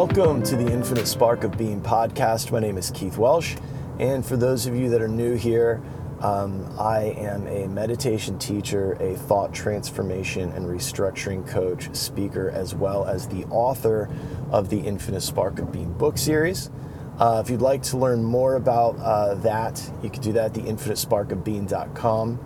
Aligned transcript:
Welcome 0.00 0.42
to 0.44 0.56
the 0.56 0.66
Infinite 0.66 1.06
Spark 1.06 1.44
of 1.44 1.58
Being 1.58 1.82
podcast. 1.82 2.50
My 2.50 2.58
name 2.58 2.78
is 2.78 2.90
Keith 2.90 3.18
Welsh. 3.18 3.56
And 3.98 4.24
for 4.24 4.38
those 4.38 4.64
of 4.64 4.74
you 4.74 4.88
that 4.88 5.02
are 5.02 5.08
new 5.08 5.34
here, 5.34 5.82
um, 6.20 6.66
I 6.78 7.14
am 7.18 7.46
a 7.46 7.68
meditation 7.68 8.38
teacher, 8.38 8.92
a 8.94 9.14
thought 9.14 9.52
transformation 9.52 10.52
and 10.52 10.64
restructuring 10.64 11.46
coach, 11.46 11.94
speaker, 11.94 12.48
as 12.48 12.74
well 12.74 13.04
as 13.04 13.28
the 13.28 13.44
author 13.50 14.08
of 14.50 14.70
the 14.70 14.80
Infinite 14.80 15.20
Spark 15.20 15.58
of 15.58 15.70
Being 15.70 15.92
book 15.92 16.16
series. 16.16 16.70
Uh, 17.18 17.42
if 17.44 17.50
you'd 17.50 17.60
like 17.60 17.82
to 17.82 17.98
learn 17.98 18.24
more 18.24 18.54
about 18.54 18.96
uh, 19.00 19.34
that, 19.34 19.86
you 20.02 20.08
can 20.08 20.22
do 20.22 20.32
that 20.32 20.56
at 20.56 20.64
theinfinitesparkofbeing.com. 20.64 22.40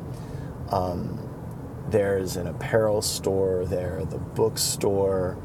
Um, 0.71 1.87
there's 1.88 2.34
an 2.34 2.48
apparel 2.48 3.01
store 3.01 3.65
there, 3.65 4.05
the 4.07 4.18
bookstore. 4.18 5.38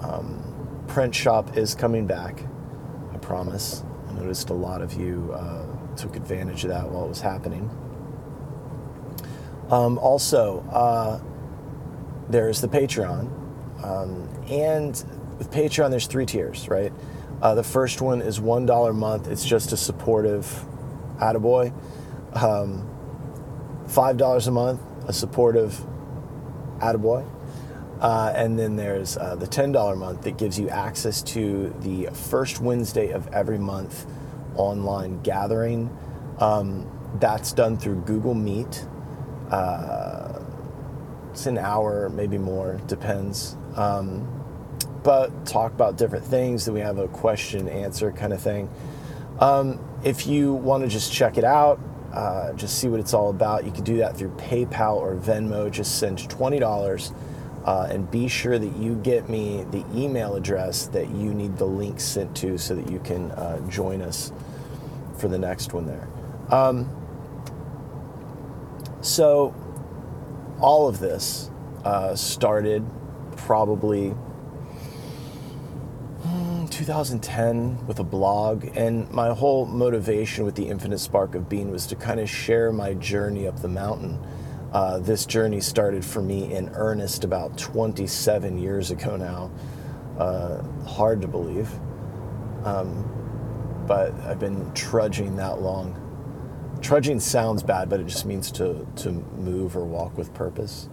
Um, 0.00 0.49
print 0.90 1.14
shop 1.14 1.56
is 1.56 1.76
coming 1.76 2.04
back, 2.04 2.42
I 3.14 3.18
promise. 3.18 3.84
I 4.08 4.12
noticed 4.14 4.50
a 4.50 4.54
lot 4.54 4.82
of 4.82 4.94
you 4.94 5.32
uh, 5.32 5.64
took 5.94 6.16
advantage 6.16 6.64
of 6.64 6.70
that 6.70 6.90
while 6.90 7.04
it 7.04 7.08
was 7.08 7.20
happening. 7.20 7.70
Um, 9.70 9.98
also, 9.98 10.64
uh, 10.72 11.20
there's 12.28 12.60
the 12.60 12.66
Patreon. 12.66 13.30
Um, 13.84 14.28
and 14.50 14.90
with 15.38 15.52
Patreon, 15.52 15.90
there's 15.90 16.08
three 16.08 16.26
tiers, 16.26 16.68
right? 16.68 16.92
Uh, 17.40 17.54
the 17.54 17.62
first 17.62 18.00
one 18.00 18.20
is 18.20 18.40
$1 18.40 18.90
a 18.90 18.92
month. 18.92 19.28
It's 19.28 19.44
just 19.44 19.70
a 19.70 19.76
supportive 19.76 20.44
attaboy. 21.18 21.72
Um, 22.34 22.90
$5 23.86 24.46
a 24.46 24.50
month, 24.50 24.80
a 25.06 25.12
supportive 25.12 25.86
attaboy. 26.78 27.24
Uh, 28.00 28.32
and 28.34 28.58
then 28.58 28.76
there's 28.76 29.18
uh, 29.18 29.36
the 29.36 29.46
$10 29.46 29.96
month 29.96 30.22
that 30.22 30.38
gives 30.38 30.58
you 30.58 30.68
access 30.70 31.22
to 31.22 31.74
the 31.80 32.06
first 32.12 32.60
Wednesday 32.60 33.10
of 33.10 33.28
every 33.28 33.58
month 33.58 34.06
online 34.56 35.20
gathering. 35.22 35.94
Um, 36.38 36.90
that's 37.18 37.52
done 37.52 37.76
through 37.76 37.96
Google 38.02 38.34
Meet. 38.34 38.86
Uh, 39.50 40.40
it's 41.30 41.46
an 41.46 41.58
hour, 41.58 42.08
maybe 42.08 42.38
more, 42.38 42.80
depends. 42.86 43.56
Um, 43.76 44.26
but 45.02 45.46
talk 45.46 45.72
about 45.72 45.96
different 45.96 46.24
things. 46.24 46.64
Then 46.64 46.74
we 46.74 46.80
have 46.80 46.98
a 46.98 47.08
question 47.08 47.68
answer 47.68 48.12
kind 48.12 48.32
of 48.32 48.40
thing. 48.40 48.70
Um, 49.40 49.78
if 50.04 50.26
you 50.26 50.54
want 50.54 50.84
to 50.84 50.88
just 50.88 51.12
check 51.12 51.38
it 51.38 51.44
out, 51.44 51.80
uh, 52.12 52.52
just 52.54 52.78
see 52.78 52.88
what 52.88 53.00
it's 53.00 53.14
all 53.14 53.30
about, 53.30 53.64
you 53.64 53.70
can 53.70 53.84
do 53.84 53.98
that 53.98 54.16
through 54.16 54.30
PayPal 54.30 54.96
or 54.96 55.14
Venmo. 55.16 55.70
Just 55.70 55.98
send 55.98 56.18
$20 56.18 57.12
uh, 57.64 57.88
and 57.90 58.10
be 58.10 58.28
sure 58.28 58.58
that 58.58 58.76
you 58.76 58.94
get 58.96 59.28
me 59.28 59.64
the 59.70 59.84
email 59.94 60.34
address 60.34 60.86
that 60.86 61.10
you 61.10 61.34
need 61.34 61.58
the 61.58 61.66
link 61.66 62.00
sent 62.00 62.34
to 62.36 62.56
so 62.56 62.74
that 62.74 62.90
you 62.90 62.98
can 63.00 63.30
uh, 63.32 63.58
join 63.68 64.00
us 64.00 64.32
for 65.18 65.28
the 65.28 65.38
next 65.38 65.72
one 65.72 65.86
there. 65.86 66.08
Um, 66.50 66.88
so, 69.02 69.54
all 70.60 70.88
of 70.88 70.98
this 70.98 71.50
uh, 71.84 72.14
started 72.14 72.84
probably 73.36 74.10
hmm, 76.20 76.66
2010 76.66 77.86
with 77.86 77.98
a 77.98 78.04
blog, 78.04 78.64
and 78.76 79.10
my 79.10 79.28
whole 79.28 79.66
motivation 79.66 80.44
with 80.44 80.54
the 80.54 80.68
Infinite 80.68 80.98
Spark 80.98 81.34
of 81.34 81.48
Being 81.48 81.70
was 81.70 81.86
to 81.86 81.96
kind 81.96 82.20
of 82.20 82.28
share 82.28 82.72
my 82.72 82.94
journey 82.94 83.46
up 83.46 83.60
the 83.60 83.68
mountain. 83.68 84.18
Uh, 84.72 84.98
this 85.00 85.26
journey 85.26 85.60
started 85.60 86.04
for 86.04 86.22
me 86.22 86.52
in 86.54 86.68
earnest 86.70 87.24
about 87.24 87.58
27 87.58 88.58
years 88.58 88.90
ago 88.90 89.16
now. 89.16 89.50
Uh, 90.18 90.62
hard 90.84 91.20
to 91.22 91.28
believe. 91.28 91.68
Um, 92.64 93.84
but 93.86 94.12
I've 94.20 94.38
been 94.38 94.72
trudging 94.74 95.36
that 95.36 95.60
long. 95.60 95.96
Trudging 96.80 97.18
sounds 97.18 97.62
bad, 97.62 97.88
but 97.88 98.00
it 98.00 98.06
just 98.06 98.24
means 98.24 98.52
to, 98.52 98.86
to 98.96 99.10
move 99.10 99.76
or 99.76 99.84
walk 99.84 100.16
with 100.16 100.32
purpose. 100.34 100.88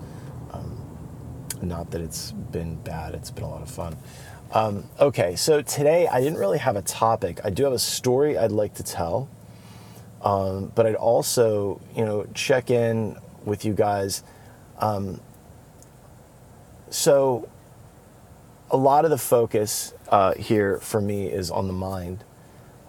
Um, 0.51 0.81
not 1.61 1.91
that 1.91 2.01
it's 2.01 2.31
been 2.31 2.75
bad, 2.75 3.13
it's 3.13 3.29
been 3.29 3.43
a 3.43 3.49
lot 3.49 3.61
of 3.61 3.69
fun. 3.69 3.95
Um, 4.53 4.85
okay, 4.99 5.35
so 5.35 5.61
today 5.61 6.07
I 6.07 6.19
didn't 6.21 6.39
really 6.39 6.57
have 6.57 6.75
a 6.75 6.81
topic. 6.81 7.39
I 7.43 7.49
do 7.51 7.65
have 7.65 7.73
a 7.73 7.79
story 7.79 8.37
I'd 8.37 8.51
like 8.51 8.73
to 8.75 8.83
tell, 8.83 9.29
um, 10.21 10.71
but 10.73 10.87
I'd 10.87 10.95
also, 10.95 11.81
you 11.95 12.05
know, 12.05 12.25
check 12.33 12.71
in 12.71 13.17
with 13.47 13.65
you 13.65 13.73
guys. 13.73 14.23
Um, 14.77 15.21
so, 16.89 17.49
a 18.69 18.77
lot 18.77 19.05
of 19.05 19.11
the 19.11 19.17
focus 19.17 19.93
uh, 20.09 20.33
here 20.33 20.79
for 20.79 21.01
me 21.01 21.27
is 21.27 21.49
on 21.49 21.67
the 21.67 21.73
mind 21.73 22.23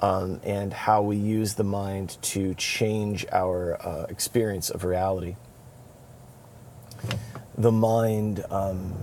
um, 0.00 0.41
and 0.44 0.72
how 0.72 1.02
we 1.02 1.16
use 1.16 1.54
the 1.54 1.64
mind 1.64 2.19
to 2.22 2.54
change 2.54 3.26
our 3.32 3.80
uh, 3.80 4.06
experience 4.08 4.70
of 4.70 4.84
reality. 4.84 5.36
The 7.56 7.72
mind 7.72 8.44
um, 8.50 8.94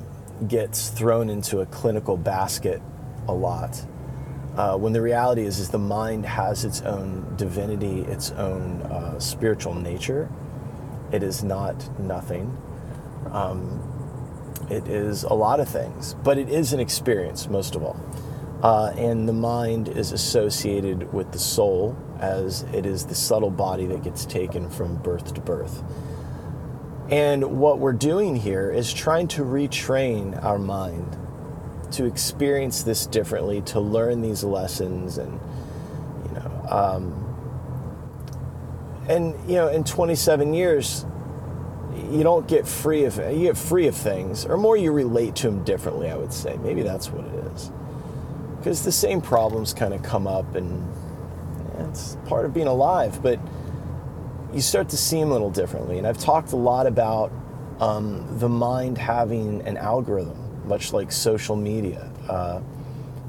gets 0.47 0.89
thrown 0.89 1.29
into 1.29 1.59
a 1.59 1.65
clinical 1.65 2.17
basket 2.17 2.81
a 3.27 3.33
lot. 3.33 3.85
Uh, 4.55 4.77
when 4.77 4.93
the 4.93 5.01
reality 5.01 5.43
is, 5.43 5.59
is 5.59 5.69
the 5.69 5.77
mind 5.77 6.25
has 6.25 6.63
its 6.63 6.81
own 6.81 7.35
divinity, 7.35 8.01
its 8.01 8.31
own 8.31 8.81
uh, 8.83 9.19
spiritual 9.19 9.73
nature, 9.73 10.29
it 11.11 11.23
is 11.23 11.43
not 11.43 11.99
nothing. 11.99 12.57
Um, 13.31 13.81
it 14.69 14.87
is 14.87 15.23
a 15.23 15.33
lot 15.33 15.59
of 15.59 15.69
things, 15.69 16.15
but 16.23 16.37
it 16.37 16.49
is 16.49 16.73
an 16.73 16.79
experience, 16.79 17.47
most 17.47 17.75
of 17.75 17.83
all. 17.83 17.99
Uh, 18.63 18.91
and 18.97 19.27
the 19.27 19.33
mind 19.33 19.87
is 19.89 20.11
associated 20.11 21.13
with 21.13 21.31
the 21.31 21.39
soul, 21.39 21.95
as 22.19 22.63
it 22.73 22.85
is 22.85 23.05
the 23.05 23.15
subtle 23.15 23.51
body 23.51 23.85
that 23.85 24.03
gets 24.03 24.25
taken 24.25 24.69
from 24.69 24.95
birth 24.97 25.33
to 25.35 25.41
birth. 25.41 25.83
And 27.09 27.59
what 27.59 27.77
we're 27.77 27.93
doing 27.93 28.35
here 28.35 28.71
is 28.71 28.91
trying 28.91 29.27
to 29.29 29.43
retrain 29.43 30.43
our 30.43 30.57
mind 30.57 31.17
to 31.91 32.05
experience 32.05 32.81
this 32.81 33.05
differently, 33.05 33.61
to 33.61 33.79
learn 33.79 34.21
these 34.21 34.43
lessons, 34.43 35.19
and 35.19 35.39
you 36.25 36.31
know, 36.33 36.65
um, 36.69 37.24
and 39.07 39.33
you 39.49 39.55
know 39.55 39.67
in 39.67 39.83
27 39.83 40.53
years 40.53 41.05
you 42.11 42.23
don't 42.23 42.47
get 42.47 42.67
free 42.67 43.05
of 43.05 43.17
you 43.17 43.47
get 43.47 43.57
free 43.57 43.87
of 43.87 43.95
things 43.95 44.45
or 44.45 44.57
more 44.57 44.75
you 44.75 44.91
relate 44.91 45.35
to 45.35 45.47
them 45.47 45.63
differently 45.63 46.09
i 46.09 46.15
would 46.15 46.33
say. 46.33 46.57
Maybe 46.57 46.81
that's 46.81 47.09
what 47.09 47.25
it 47.25 47.53
is. 47.53 47.71
Because 48.57 48.83
the 48.83 48.91
same 48.91 49.21
problems 49.21 49.73
kind 49.73 49.93
of 49.93 50.01
come 50.03 50.27
up 50.27 50.55
and 50.55 50.91
it's 51.79 52.17
part 52.25 52.45
of 52.45 52.53
being 52.53 52.67
alive 52.67 53.21
but 53.21 53.39
you 54.53 54.61
start 54.61 54.89
to 54.89 54.97
see 54.97 55.19
them 55.19 55.29
a 55.29 55.33
little 55.33 55.51
differently. 55.51 55.97
And 55.97 56.07
i've 56.07 56.17
talked 56.17 56.51
a 56.51 56.57
lot 56.57 56.87
about 56.87 57.31
um, 57.79 58.39
the 58.39 58.49
mind 58.49 58.97
having 58.97 59.61
an 59.67 59.77
algorithm 59.77 60.41
much 60.67 60.93
like 60.93 61.11
social 61.11 61.55
media. 61.55 62.09
Uh, 62.27 62.61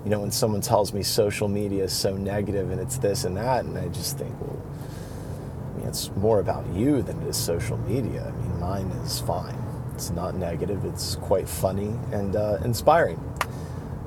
you 0.04 0.10
know 0.10 0.20
when 0.20 0.30
someone 0.30 0.60
tells 0.60 0.92
me 0.92 1.02
social 1.02 1.48
media 1.48 1.82
is 1.84 1.92
so 1.92 2.16
negative 2.16 2.70
and 2.70 2.80
it's 2.80 2.96
this 2.98 3.24
and 3.24 3.36
that 3.36 3.64
and 3.64 3.76
i 3.76 3.88
just 3.88 4.16
think 4.16 4.32
well 4.40 4.62
it's 5.84 6.10
more 6.16 6.40
about 6.40 6.66
you 6.68 7.02
than 7.02 7.20
it 7.22 7.28
is 7.28 7.36
social 7.36 7.76
media. 7.78 8.26
I 8.26 8.30
mean, 8.32 8.60
mine 8.60 8.86
is 9.04 9.20
fine. 9.20 9.56
It's 9.94 10.10
not 10.10 10.34
negative. 10.34 10.84
It's 10.84 11.16
quite 11.16 11.48
funny 11.48 11.98
and 12.12 12.36
uh, 12.36 12.58
inspiring 12.64 13.20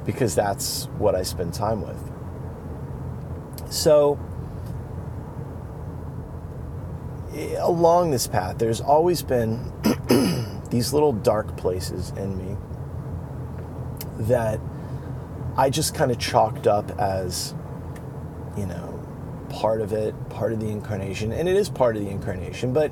because 0.06 0.36
that's 0.36 0.86
what 0.98 1.16
I 1.16 1.24
spend 1.24 1.54
time 1.54 1.82
with. 1.82 2.12
So, 3.72 4.20
along 7.58 8.12
this 8.12 8.28
path, 8.28 8.58
there's 8.58 8.82
always 8.82 9.22
been 9.22 9.72
these 10.70 10.94
little 10.94 11.14
dark 11.14 11.58
places 11.58 12.12
in 12.12 12.38
me 12.38 12.58
that 14.20 14.60
I 15.58 15.70
just 15.70 15.94
kind 15.94 16.12
of 16.12 16.20
chalked 16.20 16.68
up 16.68 16.92
as, 17.00 17.54
you 18.58 18.66
know, 18.66 18.89
part 19.50 19.82
of 19.82 19.94
it, 19.94 20.14
part 20.30 20.54
of 20.54 20.60
the 20.60 20.70
incarnation, 20.70 21.32
and 21.32 21.50
it 21.50 21.56
is 21.56 21.70
part 21.70 21.98
of 21.98 22.04
the 22.04 22.10
incarnation, 22.10 22.74
but 22.74 22.92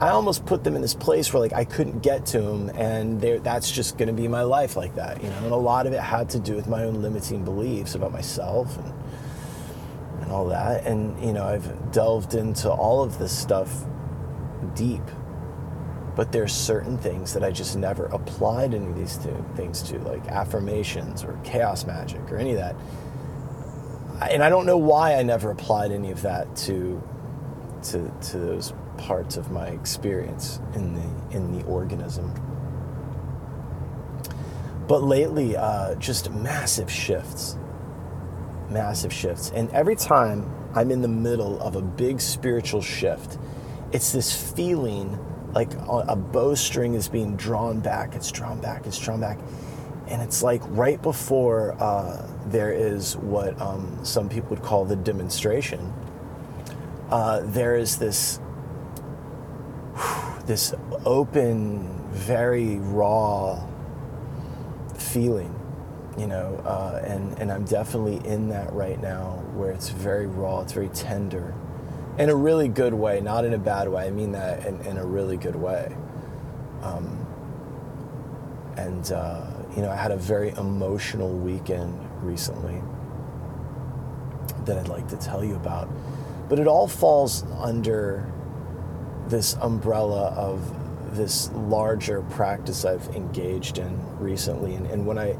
I 0.00 0.08
almost 0.08 0.44
put 0.46 0.64
them 0.64 0.74
in 0.74 0.82
this 0.82 0.94
place 0.94 1.32
where 1.32 1.40
like 1.40 1.52
I 1.52 1.64
couldn't 1.64 2.00
get 2.00 2.26
to 2.26 2.40
them, 2.40 2.70
and 2.70 3.20
that's 3.20 3.70
just 3.70 3.98
going 3.98 4.08
to 4.08 4.12
be 4.12 4.26
my 4.26 4.42
life 4.42 4.76
like 4.76 4.96
that, 4.96 5.22
you 5.22 5.30
know. 5.30 5.36
And 5.44 5.52
a 5.52 5.56
lot 5.56 5.86
of 5.86 5.92
it 5.92 6.00
had 6.00 6.28
to 6.30 6.40
do 6.40 6.56
with 6.56 6.66
my 6.66 6.84
own 6.84 7.02
limiting 7.02 7.44
beliefs 7.44 7.94
about 7.94 8.10
myself 8.10 8.76
and 8.78 8.92
and 10.22 10.32
all 10.32 10.46
that. 10.48 10.86
And 10.86 11.24
you 11.24 11.32
know, 11.32 11.44
I've 11.44 11.92
delved 11.92 12.34
into 12.34 12.68
all 12.68 13.04
of 13.04 13.18
this 13.18 13.36
stuff 13.36 13.84
deep, 14.74 15.02
but 16.16 16.32
there's 16.32 16.52
certain 16.52 16.98
things 16.98 17.32
that 17.34 17.44
I 17.44 17.52
just 17.52 17.76
never 17.76 18.06
applied 18.06 18.74
any 18.74 18.86
of 18.86 18.96
these 18.96 19.18
two 19.18 19.44
things 19.54 19.82
to, 19.84 19.98
like 20.00 20.26
affirmations 20.26 21.22
or 21.22 21.38
chaos 21.44 21.84
magic 21.84 22.22
or 22.32 22.38
any 22.38 22.50
of 22.50 22.58
that 22.58 22.74
and 24.30 24.42
I 24.42 24.48
don't 24.48 24.66
know 24.66 24.78
why 24.78 25.16
I 25.16 25.22
never 25.22 25.50
applied 25.50 25.92
any 25.92 26.10
of 26.10 26.22
that 26.22 26.54
to 26.56 27.02
to 27.84 28.12
to 28.30 28.38
those 28.38 28.72
parts 28.96 29.36
of 29.36 29.50
my 29.50 29.68
experience 29.68 30.60
in 30.74 30.94
the 30.94 31.36
in 31.36 31.56
the 31.56 31.64
organism. 31.64 32.32
But 34.88 35.02
lately, 35.02 35.56
uh, 35.56 35.94
just 35.94 36.30
massive 36.30 36.90
shifts, 36.90 37.56
massive 38.68 39.12
shifts. 39.12 39.50
And 39.54 39.70
every 39.70 39.96
time 39.96 40.50
I'm 40.74 40.90
in 40.90 41.02
the 41.02 41.08
middle 41.08 41.60
of 41.60 41.76
a 41.76 41.82
big 41.82 42.20
spiritual 42.20 42.82
shift, 42.82 43.38
it's 43.92 44.12
this 44.12 44.52
feeling 44.52 45.18
like 45.54 45.72
a 45.88 46.16
bowstring 46.16 46.94
is 46.94 47.08
being 47.08 47.36
drawn 47.36 47.80
back, 47.80 48.14
it's 48.14 48.32
drawn 48.32 48.60
back, 48.60 48.86
it's 48.86 48.98
drawn 48.98 49.20
back. 49.20 49.38
And 50.08 50.22
it's 50.22 50.42
like 50.42 50.62
right 50.66 51.00
before 51.00 51.74
uh, 51.78 52.26
there 52.46 52.72
is 52.72 53.16
what 53.16 53.60
um, 53.60 53.98
some 54.04 54.28
people 54.28 54.50
would 54.50 54.62
call 54.62 54.84
the 54.84 54.96
demonstration, 54.96 55.92
uh, 57.10 57.40
there 57.44 57.76
is 57.76 57.96
this, 57.96 58.40
this 60.46 60.74
open, 61.04 61.88
very 62.10 62.78
raw 62.78 63.66
feeling 64.96 65.58
you 66.18 66.26
know, 66.26 66.60
uh, 66.66 67.00
and, 67.04 67.38
and 67.38 67.50
I'm 67.50 67.64
definitely 67.64 68.26
in 68.28 68.48
that 68.50 68.72
right 68.72 69.00
now 69.00 69.42
where 69.54 69.70
it's 69.70 69.88
very 69.88 70.26
raw, 70.26 70.60
it's 70.60 70.72
very 70.72 70.88
tender, 70.88 71.54
in 72.18 72.28
a 72.28 72.34
really 72.34 72.68
good 72.68 72.92
way, 72.92 73.20
not 73.20 73.44
in 73.44 73.54
a 73.54 73.58
bad 73.58 73.88
way. 73.88 74.06
I 74.06 74.10
mean 74.10 74.32
that 74.32 74.66
in, 74.66 74.80
in 74.82 74.98
a 74.98 75.04
really 75.04 75.36
good 75.36 75.56
way. 75.56 75.94
Um, 76.82 77.26
and, 78.76 79.10
uh, 79.12 79.46
you 79.74 79.82
know, 79.82 79.90
I 79.90 79.96
had 79.96 80.10
a 80.10 80.16
very 80.16 80.50
emotional 80.50 81.30
weekend 81.30 81.98
recently 82.22 82.80
that 84.64 84.78
I'd 84.78 84.88
like 84.88 85.08
to 85.08 85.16
tell 85.16 85.44
you 85.44 85.56
about. 85.56 85.88
But 86.48 86.58
it 86.58 86.66
all 86.66 86.88
falls 86.88 87.44
under 87.58 88.30
this 89.28 89.54
umbrella 89.60 90.28
of 90.30 91.16
this 91.16 91.50
larger 91.52 92.22
practice 92.22 92.84
I've 92.84 93.06
engaged 93.08 93.78
in 93.78 94.18
recently. 94.18 94.74
And, 94.74 94.86
and 94.86 95.06
when 95.06 95.18
I 95.18 95.36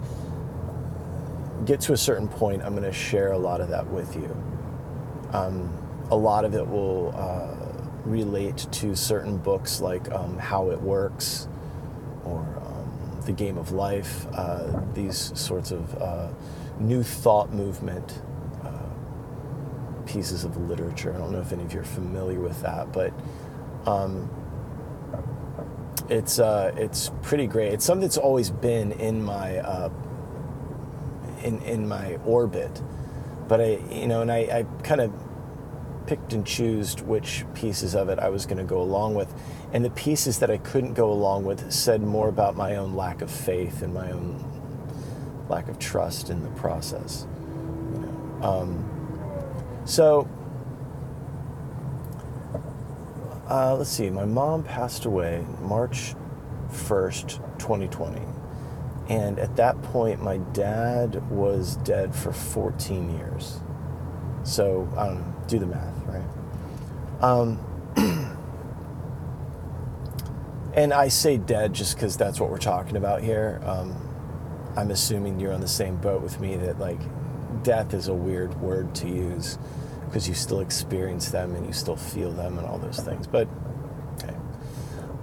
get 1.65 1.81
to 1.83 1.93
a 1.93 1.97
certain 1.97 2.29
point, 2.29 2.63
I'm 2.63 2.73
going 2.73 2.83
to 2.85 2.93
share 2.93 3.33
a 3.33 3.39
lot 3.39 3.61
of 3.61 3.69
that 3.69 3.87
with 3.87 4.15
you. 4.17 4.37
Um, 5.33 5.73
a 6.11 6.17
lot 6.17 6.45
of 6.45 6.55
it 6.55 6.67
will 6.67 7.15
uh, 7.17 7.55
relate 8.05 8.67
to 8.71 8.95
certain 8.95 9.39
books 9.39 9.81
like 9.81 10.11
um, 10.13 10.39
How 10.39 10.71
It 10.71 10.81
Works 10.81 11.49
or 12.25 12.41
um, 12.41 13.21
The 13.25 13.33
Game 13.33 13.57
of 13.57 13.73
Life, 13.73 14.27
uh, 14.35 14.81
these 14.93 15.33
sorts 15.39 15.71
of 15.71 16.03
uh, 16.03 16.29
new 16.79 17.03
thought 17.03 17.53
movement 17.53 18.23
uh, 18.65 18.71
pieces 20.07 20.45
of 20.45 20.57
literature. 20.57 21.15
I 21.15 21.19
don't 21.19 21.33
know 21.33 21.41
if 21.41 21.53
any 21.53 21.65
of 21.65 21.73
you 21.73 21.81
are 21.81 21.85
familiar 21.85 22.41
with 22.41 22.61
that, 22.63 22.93
but 22.93 23.13
um, 23.87 24.31
it's, 26.09 26.39
uh, 26.39 26.73
it's 26.77 27.11
pretty 27.23 27.47
great. 27.47 27.73
It's 27.73 27.85
something 27.85 28.07
that's 28.07 28.19
always 28.19 28.51
been 28.51 28.93
in 28.93 29.23
my 29.23 29.59
uh, 29.59 29.91
in, 31.43 31.61
in 31.63 31.89
my 31.89 32.17
orbit. 32.25 32.83
But 33.49 33.61
I, 33.61 33.79
you 33.91 34.07
know, 34.07 34.23
and 34.23 34.31
I, 34.31 34.39
I 34.39 34.67
kind 34.83 35.01
of 35.01 35.13
picked 36.07 36.33
and 36.33 36.47
chose 36.47 37.01
which 37.03 37.45
pieces 37.55 37.95
of 37.95 38.09
it 38.09 38.19
I 38.19 38.29
was 38.29 38.47
going 38.47 38.59
to 38.59 38.65
go 38.65 38.81
along 38.81 39.15
with. 39.15 39.33
And 39.73 39.85
the 39.85 39.91
pieces 39.91 40.39
that 40.41 40.51
I 40.51 40.59
couldn't 40.59 40.95
go 40.95 41.11
along 41.11 41.45
with 41.45 41.73
said 41.73 42.03
more 42.03 42.29
about 42.29 42.57
my 42.57 42.77
own 42.77 42.95
lack 42.95 43.23
of 43.23 43.31
faith 43.31 43.83
and 43.83 43.95
my 43.95 44.11
own 44.11 44.52
lack 45.49 45.69
of 45.69 45.79
trust 45.79 46.31
in 46.31 46.43
the 46.43 46.51
process. 46.51 47.27
You 47.95 48.01
know? 48.01 48.47
Um, 48.47 49.83
so, 49.85 50.29
uh, 53.49 53.77
let's 53.77 53.91
see, 53.91 54.09
my 54.11 54.25
mom 54.25 54.63
passed 54.63 55.05
away 55.05 55.45
March 55.61 56.15
1st, 56.71 57.59
2020. 57.59 58.21
And 59.09 59.39
at 59.39 59.57
that 59.57 59.83
point, 59.83 60.23
my 60.23 60.39
dad 60.39 61.29
was 61.31 61.77
dead 61.77 62.15
for 62.15 62.33
14 62.33 63.19
years. 63.19 63.61
So, 64.45 64.89
don't 65.07 65.15
know, 65.19 65.35
do 65.49 65.59
the 65.59 65.67
math, 65.67 65.95
right? 66.07 66.25
Um, 67.21 67.59
and 70.75 70.93
I 70.93 71.09
say 71.09 71.37
dead 71.37 71.75
just 71.75 71.95
because 71.95 72.17
that's 72.17 72.41
what 72.41 72.51
we're 72.51 72.59
talking 72.59 72.97
about 72.97 73.23
here. 73.23 73.61
Um, 73.65 74.12
I'm 74.77 74.91
assuming 74.91 75.39
you're 75.41 75.53
on 75.53 75.61
the 75.61 75.69
same 75.69 75.97
boat 75.97 76.23
with 76.23 76.41
me 76.41 76.57
that, 76.57 76.79
like, 76.79 77.01
death 77.63 77.95
is 77.95 78.09
a 78.09 78.15
weird 78.15 78.61
word 78.61 78.95
to 78.97 79.09
use 79.09 79.59
because 80.07 80.29
you 80.29 80.35
still 80.35 80.61
experience 80.61 81.31
them 81.31 81.55
and 81.55 81.67
you 81.67 81.73
still 81.73 81.97
feel 81.97 82.33
them 82.33 82.59
and 82.59 82.67
all 82.67 82.79
those 82.79 83.01
things. 83.01 83.27
But, 83.27 83.49
okay. 84.23 84.35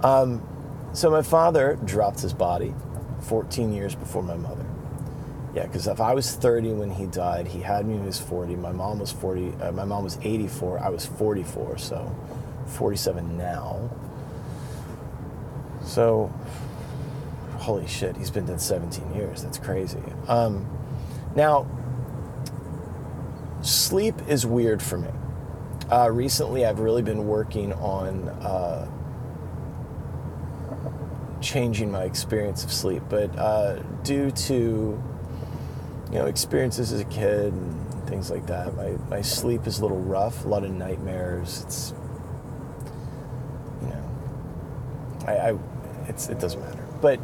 Um, 0.02 0.46
so, 0.92 1.10
my 1.10 1.22
father 1.22 1.78
dropped 1.84 2.20
his 2.20 2.32
body 2.32 2.74
14 3.22 3.72
years 3.72 3.94
before 3.94 4.22
my 4.22 4.36
mother. 4.36 4.66
Yeah, 5.54 5.66
because 5.66 5.88
if 5.88 6.00
I 6.00 6.14
was 6.14 6.32
30 6.32 6.74
when 6.74 6.90
he 6.90 7.06
died, 7.06 7.48
he 7.48 7.60
had 7.60 7.84
me 7.84 7.94
when 7.94 8.02
he 8.02 8.06
was 8.06 8.20
40. 8.20 8.54
My 8.54 8.70
mom 8.70 9.00
was 9.00 9.10
40. 9.10 9.52
Uh, 9.60 9.72
my 9.72 9.84
mom 9.84 10.04
was 10.04 10.16
84. 10.22 10.78
I 10.78 10.90
was 10.90 11.06
44, 11.06 11.78
so 11.78 12.14
47 12.66 13.36
now. 13.36 13.90
So, 15.84 16.32
holy 17.60 17.86
shit, 17.86 18.16
he's 18.16 18.30
been 18.30 18.46
dead 18.46 18.60
17 18.60 19.14
years. 19.14 19.42
That's 19.42 19.58
crazy. 19.58 20.02
Um, 20.26 20.66
now, 21.36 21.66
sleep 23.62 24.14
is 24.28 24.44
weird 24.46 24.82
for 24.82 24.98
me. 24.98 25.10
Uh, 25.90 26.10
recently, 26.10 26.64
I've 26.64 26.80
really 26.80 27.02
been 27.02 27.26
working 27.26 27.72
on. 27.74 28.28
Uh, 28.28 28.90
changing 31.40 31.90
my 31.90 32.02
experience 32.04 32.64
of 32.64 32.72
sleep, 32.72 33.02
but 33.08 33.36
uh, 33.38 33.76
due 34.02 34.30
to 34.30 35.02
you 36.12 36.18
know 36.18 36.26
experiences 36.26 36.92
as 36.92 37.00
a 37.00 37.04
kid 37.04 37.52
and 37.52 38.08
things 38.08 38.30
like 38.30 38.46
that, 38.46 38.76
my, 38.76 38.90
my 39.08 39.22
sleep 39.22 39.66
is 39.66 39.78
a 39.78 39.82
little 39.82 40.00
rough. 40.00 40.44
A 40.44 40.48
lot 40.48 40.64
of 40.64 40.70
nightmares. 40.70 41.62
It's 41.66 41.94
you 43.82 43.88
know, 43.88 44.04
I, 45.26 45.32
I 45.32 45.58
it's 46.08 46.28
it 46.28 46.38
doesn't 46.38 46.60
matter. 46.60 46.84
But 47.00 47.20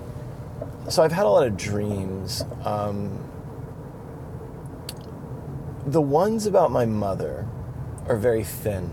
so 0.88 1.02
I've 1.02 1.12
had 1.12 1.26
a 1.26 1.28
lot 1.28 1.46
of 1.46 1.56
dreams. 1.56 2.44
Um, 2.64 3.22
the 5.86 6.00
ones 6.00 6.46
about 6.46 6.70
my 6.70 6.84
mother 6.86 7.46
are 8.08 8.16
very 8.16 8.44
thin, 8.44 8.90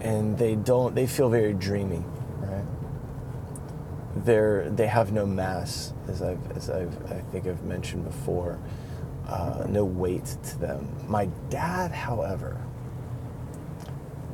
and 0.00 0.38
they 0.38 0.54
don't. 0.54 0.94
They 0.94 1.06
feel 1.06 1.28
very 1.28 1.52
dreamy 1.52 2.04
right? 2.40 2.64
they're 4.16 4.70
they 4.70 4.86
have 4.86 5.12
no 5.12 5.26
mass, 5.26 5.92
as 6.08 6.22
I've 6.22 6.56
as 6.56 6.70
I've 6.70 6.94
I 7.10 7.20
think 7.32 7.46
I've 7.46 7.62
mentioned 7.64 8.04
before, 8.04 8.58
uh, 9.28 9.64
no 9.68 9.84
weight 9.84 10.26
to 10.44 10.58
them. 10.58 10.88
My 11.08 11.26
dad, 11.50 11.92
however, 11.92 12.60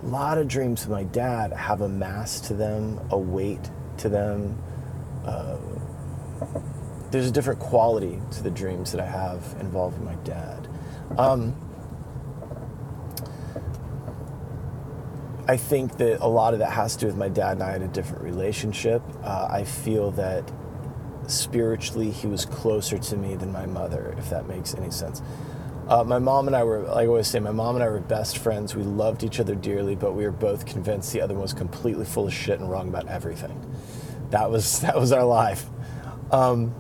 a 0.03 0.07
lot 0.07 0.39
of 0.39 0.49
dreams 0.49 0.85
of 0.85 0.91
my 0.91 1.05
dad 1.05 1.53
have 1.53 1.81
a 1.81 1.89
mass 1.89 2.41
to 2.43 2.55
them, 2.55 3.01
a 3.11 3.19
weight 3.19 3.71
to 3.99 4.09
them. 4.09 4.59
Uh, 5.25 5.57
there's 7.11 7.27
a 7.27 7.33
different 7.33 7.61
quality 7.61 8.21
to 8.33 8.43
the 8.43 8.51
dreams 8.51 8.93
that 8.93 9.01
I 9.01 9.07
have 9.07 9.57
involving 9.61 10.05
my 10.05 10.15
dad. 10.17 10.69
Um, 11.17 11.57
I 15.49 15.57
think 15.57 15.97
that 15.97 16.21
a 16.21 16.27
lot 16.29 16.53
of 16.53 16.59
that 16.59 16.73
has 16.73 16.95
to 16.97 17.01
do 17.01 17.07
with 17.07 17.17
my 17.17 17.31
dad 17.31 17.53
and 17.53 17.63
I 17.63 17.73
had 17.73 17.81
a 17.81 17.89
different 17.89 18.23
relationship. 18.23 19.03
Uh, 19.23 19.49
I 19.51 19.65
feel 19.65 20.11
that 20.13 20.53
spiritually 21.27 22.11
he 22.11 22.27
was 22.27 22.45
closer 22.45 22.99
to 22.99 23.17
me 23.17 23.35
than 23.35 23.51
my 23.51 23.65
mother, 23.65 24.15
if 24.19 24.29
that 24.29 24.47
makes 24.47 24.75
any 24.75 24.91
sense. 24.91 25.23
Uh, 25.89 26.05
my 26.05 26.19
mom 26.19 26.49
and 26.49 26.55
I 26.55 26.65
were, 26.65 26.81
like 26.83 27.05
I 27.05 27.07
always 27.07 27.29
say, 27.29 27.41
my 27.41 27.51
mom 27.51 27.77
and 27.77 27.83
I 27.83 27.89
were 27.89 28.01
best 28.01 28.37
friends. 28.39 28.75
We 28.77 28.83
loved 28.83 29.25
each 29.25 29.41
other 29.41 29.55
dearly, 29.55 29.97
but 29.97 30.13
we 30.13 30.25
were 30.25 30.31
both 30.31 30.67
convinced 30.67 31.15
the 31.15 31.23
other 31.23 31.33
one 31.33 31.43
was 31.43 31.55
completely 31.55 32.05
full 32.05 32.27
of 32.27 32.35
shit 32.35 32.61
and 32.61 32.71
wrong 32.71 32.89
about 32.89 33.09
everything. 33.09 33.59
That 34.29 34.51
was 34.51 34.81
that 34.83 34.97
was 35.01 35.13
our 35.13 35.25
life. 35.25 35.65
Um, 36.31 36.75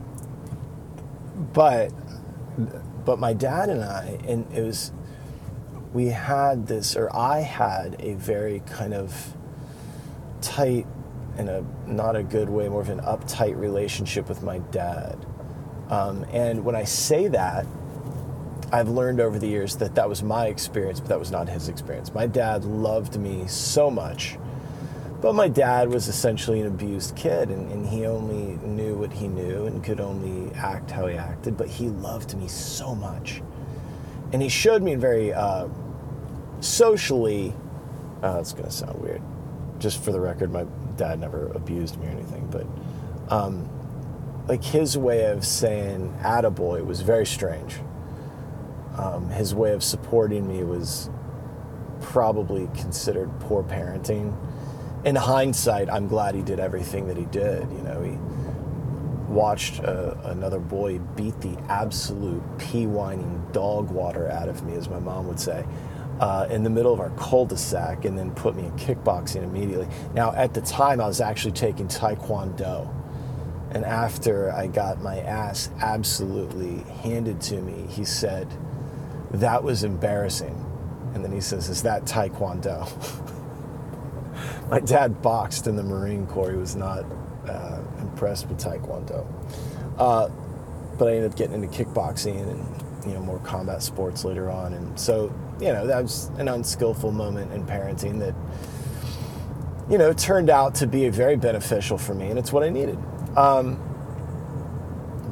but 1.52 1.93
but 3.05 3.19
my 3.19 3.33
dad 3.33 3.71
and 3.71 3.83
I, 3.83 4.19
and 4.26 4.47
it 4.52 4.62
was 4.62 4.93
we 5.93 6.07
had 6.07 6.67
this, 6.67 6.97
or 6.97 7.14
I 7.17 7.40
had 7.40 7.97
a 8.00 8.14
very 8.14 8.61
kind 8.67 8.93
of 8.93 9.35
tight, 10.40 10.87
in 11.38 11.49
a 11.49 11.64
not 11.87 12.17
a 12.17 12.23
good 12.23 12.49
way, 12.49 12.69
more 12.69 12.81
of 12.81 12.90
an 12.90 13.00
uptight 13.00 13.57
relationship 13.59 14.28
with 14.28 14.43
my 14.43 14.59
dad. 14.59 15.17
Um, 15.88 16.26
and 16.33 16.64
when 16.64 16.76
I 16.76 16.85
say 16.85 17.28
that, 17.28 17.64
I've 18.71 18.88
learned 18.88 19.21
over 19.21 19.38
the 19.38 19.47
years 19.49 19.76
that 19.76 19.95
that 19.95 20.09
was 20.09 20.23
my 20.23 20.49
experience, 20.49 21.00
but 21.00 21.09
that 21.09 21.19
was 21.19 21.31
not 21.31 21.49
his 21.49 21.71
experience. 21.71 22.12
My 22.12 22.26
dad 22.26 22.64
loved 22.64 23.19
me 23.19 23.47
so 23.47 23.90
much, 23.90 24.37
but 25.20 25.34
my 25.34 25.48
dad 25.48 25.88
was 25.92 26.08
essentially 26.08 26.60
an 26.60 26.66
abused 26.66 27.16
kid, 27.16 27.50
and, 27.50 27.70
and 27.72 27.87
he 27.87 28.06
only 28.06 28.56
knew 28.66 28.94
what 28.94 29.12
he 29.12 29.28
knew 29.28 29.66
and 29.66 29.82
could 29.82 30.00
only 30.00 30.54
act 30.54 30.90
how 30.90 31.06
he 31.06 31.16
acted, 31.16 31.56
but 31.56 31.68
he 31.68 31.88
loved 31.88 32.37
me 32.37 32.48
so 32.48 32.94
much 32.94 33.42
and 34.32 34.42
he 34.42 34.48
showed 34.48 34.82
me 34.82 34.94
very 34.94 35.32
uh, 35.32 35.68
socially. 36.60 37.54
Uh, 38.22 38.38
it's 38.40 38.52
gonna 38.52 38.70
sound 38.70 39.00
weird. 39.00 39.22
Just 39.78 40.02
for 40.02 40.12
the 40.12 40.20
record, 40.20 40.52
my 40.52 40.66
dad 40.96 41.20
never 41.20 41.48
abused 41.52 41.98
me 41.98 42.06
or 42.06 42.10
anything, 42.10 42.46
but 42.50 42.66
um, 43.32 43.68
like 44.48 44.64
his 44.64 44.98
way 44.98 45.26
of 45.26 45.44
saying 45.44 46.12
"attaboy" 46.22 46.84
was 46.84 47.00
very 47.00 47.26
strange. 47.26 47.76
Um, 48.96 49.28
his 49.30 49.54
way 49.54 49.72
of 49.72 49.84
supporting 49.84 50.48
me 50.48 50.64
was 50.64 51.08
probably 52.00 52.68
considered 52.75 53.30
poor 53.40 53.62
parenting. 53.62 54.37
In 55.05 55.14
hindsight, 55.14 55.88
I'm 55.88 56.09
glad 56.09 56.35
he 56.35 56.43
did 56.43 56.59
everything 56.59 57.07
that 57.07 57.17
he 57.17 57.25
did. 57.26 57.71
You 57.71 57.83
know, 57.83 58.02
he 58.02 58.19
watched 59.33 59.81
uh, 59.81 60.14
another 60.25 60.59
boy 60.59 60.99
beat 61.17 61.40
the 61.40 61.57
absolute 61.69 62.43
pee 62.59 62.87
whining 62.87 63.47
dog 63.52 63.90
water 63.90 64.28
out 64.28 64.49
of 64.49 64.64
me, 64.64 64.75
as 64.75 64.88
my 64.88 64.99
mom 64.99 65.28
would 65.28 65.38
say, 65.38 65.64
uh, 66.19 66.49
in 66.50 66.64
the 66.64 66.71
middle 66.71 66.93
of 66.93 66.99
our 66.99 67.11
cul 67.11 67.47
de 67.47 67.57
sac 67.57 68.05
and 68.05 68.19
then 68.19 68.33
put 68.33 68.57
me 68.57 68.64
in 68.64 68.73
kickboxing 68.73 69.45
immediately. 69.45 69.87
Now, 70.14 70.33
at 70.33 70.55
the 70.55 70.62
time, 70.62 71.00
I 71.00 71.07
was 71.07 71.21
actually 71.21 71.52
taking 71.52 71.87
Taekwondo. 71.87 72.93
And 73.71 73.85
after 73.85 74.50
I 74.50 74.67
got 74.67 75.00
my 75.00 75.21
ass 75.21 75.71
absolutely 75.81 76.78
handed 77.02 77.40
to 77.43 77.61
me, 77.61 77.87
he 77.88 78.05
said, 78.05 78.49
That 79.31 79.62
was 79.62 79.85
embarrassing. 79.85 80.64
And 81.14 81.23
then 81.23 81.33
he 81.33 81.40
says, 81.40 81.69
Is 81.69 81.83
that 81.83 82.05
Taekwondo? 82.05 83.35
my 84.70 84.80
dad 84.80 85.22
boxed 85.22 85.66
in 85.66 85.76
the 85.76 85.82
Marine 85.82 86.26
Corps. 86.26 86.50
He 86.50 86.56
was 86.56 86.76
not 86.76 87.04
uh, 87.48 87.80
impressed 88.00 88.48
with 88.48 88.58
Taekwondo. 88.58 89.26
Uh, 89.98 90.28
but 90.98 91.08
I 91.08 91.14
ended 91.14 91.32
up 91.32 91.38
getting 91.38 91.62
into 91.62 91.68
kickboxing 91.68 92.48
and 92.48 93.06
you 93.06 93.14
know 93.14 93.20
more 93.20 93.38
combat 93.40 93.82
sports 93.82 94.25
later 94.25 94.50
on, 94.50 94.75
and 94.75 94.98
so 94.98 95.32
you 95.60 95.72
know 95.72 95.87
that 95.87 96.02
was 96.02 96.28
an 96.38 96.48
unskillful 96.48 97.12
moment 97.12 97.52
in 97.52 97.64
parenting 97.64 98.18
that 98.18 98.34
you 99.90 99.96
know 99.96 100.12
turned 100.12 100.50
out 100.50 100.75
to 100.76 100.87
be 100.87 101.08
very 101.08 101.37
beneficial 101.37 101.96
for 101.96 102.14
me, 102.14 102.28
and 102.28 102.38
it's 102.38 102.52
what 102.52 102.62
I 102.62 102.68
needed. 102.68 102.98
Um, 103.37 103.84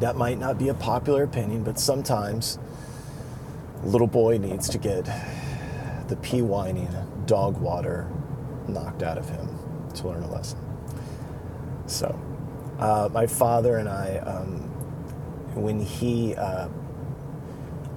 that 0.01 0.17
might 0.17 0.39
not 0.39 0.59
be 0.59 0.69
a 0.69 0.75
popular 0.75 1.25
opinion, 1.25 1.65
but 1.65 1.79
sometimes 1.81 2.59
a 3.83 3.87
little 3.87 4.07
boy 4.07 4.39
needs 4.39 4.69
to 4.71 4.79
get 4.79 5.09
the 6.09 6.17
pee 6.17 6.43
whining 6.43 6.89
dog 7.27 7.59
water 7.61 8.07
knocked 8.69 9.03
out 9.03 9.19
of 9.19 9.29
him 9.29 9.49
to 9.95 10.09
learn 10.09 10.23
a 10.23 10.31
lesson. 10.31 10.59
So, 11.87 12.19
uh, 12.79 13.09
my 13.13 13.27
father 13.27 13.77
and 13.77 13.89
I, 13.89 14.19
um, 14.19 14.59
when 15.55 15.81
he, 15.81 16.35
uh, 16.35 16.69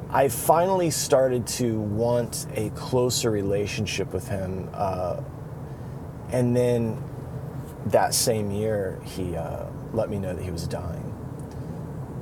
I 0.10 0.28
finally 0.28 0.90
started 0.90 1.46
to 1.48 1.80
want 1.80 2.48
a 2.56 2.70
closer 2.72 3.30
relationship 3.30 4.14
with 4.14 4.28
him. 4.28 4.70
Uh, 4.74 5.22
and 6.32 6.56
then 6.56 7.04
that 7.88 8.14
same 8.14 8.52
year, 8.52 9.00
he 9.04 9.36
uh, 9.36 9.66
let 9.94 10.10
me 10.10 10.18
know 10.18 10.34
that 10.34 10.44
he 10.44 10.52
was 10.52 10.68
dying. 10.68 11.14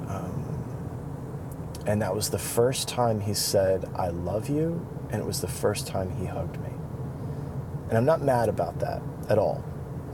Um, 0.07 1.83
and 1.85 2.01
that 2.01 2.15
was 2.15 2.29
the 2.29 2.39
first 2.39 2.87
time 2.87 3.19
he 3.19 3.33
said, 3.33 3.85
I 3.95 4.09
love 4.09 4.49
you. 4.49 4.85
And 5.09 5.21
it 5.21 5.25
was 5.25 5.41
the 5.41 5.47
first 5.47 5.87
time 5.87 6.11
he 6.11 6.25
hugged 6.25 6.59
me. 6.61 6.76
And 7.89 7.97
I'm 7.97 8.05
not 8.05 8.21
mad 8.21 8.49
about 8.49 8.79
that 8.79 9.01
at 9.29 9.37
all 9.37 9.63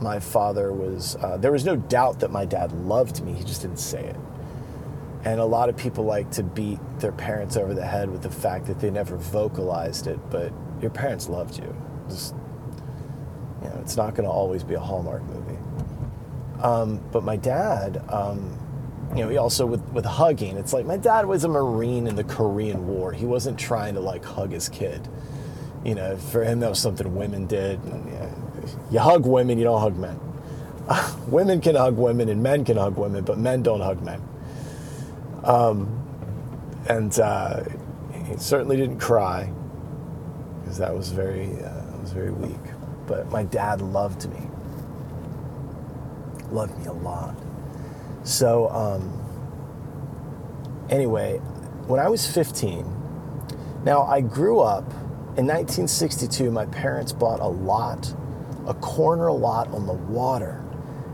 my 0.00 0.20
father 0.20 0.72
was, 0.72 1.16
uh, 1.16 1.36
there 1.36 1.52
was 1.52 1.64
no 1.64 1.76
doubt 1.76 2.20
that 2.20 2.30
my 2.30 2.44
dad 2.44 2.72
loved 2.72 3.24
me, 3.24 3.32
he 3.32 3.44
just 3.44 3.62
didn't 3.62 3.78
say 3.78 4.04
it. 4.04 4.16
And 5.24 5.40
a 5.40 5.44
lot 5.44 5.68
of 5.68 5.76
people 5.76 6.04
like 6.04 6.30
to 6.32 6.42
beat 6.42 6.78
their 6.98 7.12
parents 7.12 7.56
over 7.56 7.74
the 7.74 7.84
head 7.84 8.10
with 8.10 8.22
the 8.22 8.30
fact 8.30 8.66
that 8.66 8.80
they 8.80 8.90
never 8.90 9.16
vocalized 9.16 10.06
it, 10.06 10.18
but 10.30 10.52
your 10.80 10.90
parents 10.90 11.28
loved 11.28 11.58
you. 11.58 11.74
Just, 12.08 12.34
you 13.62 13.70
know, 13.70 13.78
it's 13.80 13.96
not 13.96 14.14
going 14.14 14.26
to 14.26 14.30
always 14.30 14.62
be 14.62 14.74
a 14.74 14.80
Hallmark 14.80 15.22
movie. 15.22 15.58
Um, 16.62 17.00
but 17.10 17.24
my 17.24 17.36
dad, 17.36 18.04
um, 18.10 18.58
you 19.16 19.22
know, 19.22 19.30
he 19.30 19.38
also 19.38 19.64
with, 19.64 19.82
with 19.92 20.04
hugging, 20.04 20.58
it's 20.58 20.74
like 20.74 20.84
my 20.84 20.98
dad 20.98 21.24
was 21.24 21.44
a 21.44 21.48
Marine 21.48 22.06
in 22.06 22.16
the 22.16 22.24
Korean 22.24 22.86
War. 22.86 23.12
He 23.12 23.24
wasn't 23.24 23.58
trying 23.58 23.94
to 23.94 24.00
like 24.00 24.24
hug 24.24 24.52
his 24.52 24.68
kid. 24.68 25.08
You 25.84 25.94
know, 25.94 26.16
for 26.16 26.42
him, 26.42 26.60
that 26.60 26.70
was 26.70 26.78
something 26.78 27.14
women 27.14 27.46
did. 27.46 27.82
And, 27.84 28.06
you 28.06 28.18
know, 28.18 28.44
you 28.90 28.98
hug 28.98 29.26
women, 29.26 29.58
you 29.58 29.64
don't 29.64 29.80
hug 29.80 29.96
men. 29.96 30.18
women 31.28 31.60
can 31.60 31.74
hug 31.74 31.96
women 31.96 32.28
and 32.28 32.42
men 32.42 32.64
can 32.64 32.76
hug 32.76 32.96
women, 32.96 33.24
but 33.24 33.38
men 33.38 33.62
don't 33.62 33.80
hug 33.80 34.02
men. 34.02 34.22
Um, 35.44 36.00
and 36.88 37.18
uh, 37.18 37.64
he 38.26 38.36
certainly 38.36 38.76
didn't 38.76 38.98
cry 38.98 39.50
because 40.60 40.78
that 40.78 40.94
was 40.94 41.10
very, 41.10 41.50
uh, 41.62 41.98
was 42.00 42.12
very 42.12 42.30
weak. 42.30 42.60
But 43.06 43.30
my 43.30 43.44
dad 43.44 43.82
loved 43.82 44.28
me, 44.30 44.40
loved 46.50 46.78
me 46.78 46.86
a 46.86 46.92
lot. 46.92 47.36
So 48.24 48.68
um, 48.70 49.12
anyway, 50.88 51.38
when 51.86 52.00
I 52.00 52.08
was 52.08 52.26
15, 52.26 53.82
now 53.84 54.02
I 54.02 54.22
grew 54.22 54.60
up 54.60 54.90
in 55.36 55.46
1962. 55.46 56.50
My 56.50 56.66
parents 56.66 57.12
bought 57.12 57.40
a 57.40 57.46
lot 57.46 58.14
a 58.66 58.74
corner 58.74 59.30
lot 59.30 59.68
on 59.68 59.86
the 59.86 59.92
water 59.92 60.62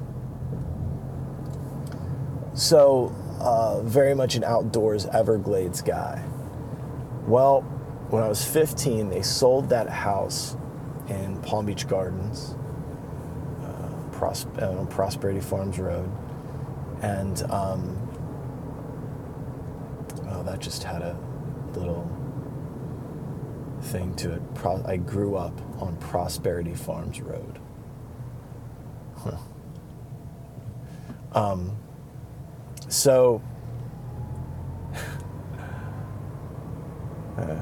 so, 2.54 3.16
uh, 3.40 3.82
very 3.82 4.14
much 4.14 4.36
an 4.36 4.44
outdoors 4.44 5.06
Everglades 5.06 5.82
guy. 5.82 6.24
Well, 7.26 7.62
when 8.10 8.22
I 8.22 8.28
was 8.28 8.44
15, 8.44 9.10
they 9.10 9.22
sold 9.22 9.70
that 9.70 9.88
house 9.88 10.58
in 11.08 11.42
Palm 11.42 11.66
Beach 11.66 11.88
Gardens, 11.88 12.56
uh, 13.64 14.10
Pros- 14.12 14.46
uh, 14.60 14.86
Prosperity 14.90 15.40
Farms 15.40 15.80
Road. 15.80 16.12
And 17.02 17.42
um, 17.44 17.98
oh, 20.28 20.44
that 20.44 20.60
just 20.60 20.84
had 20.84 21.02
a 21.02 21.18
little 21.76 22.10
thing 23.90 24.14
to 24.16 24.34
it. 24.34 24.56
Pro- 24.56 24.84
I 24.86 24.98
grew 24.98 25.36
up 25.36 25.60
on 25.82 25.98
Prosperity 25.98 26.76
Farms 26.76 27.20
Road. 27.22 27.60
Huh. 29.18 29.38
Um, 31.34 31.76
so, 32.88 33.42
uh, 37.38 37.62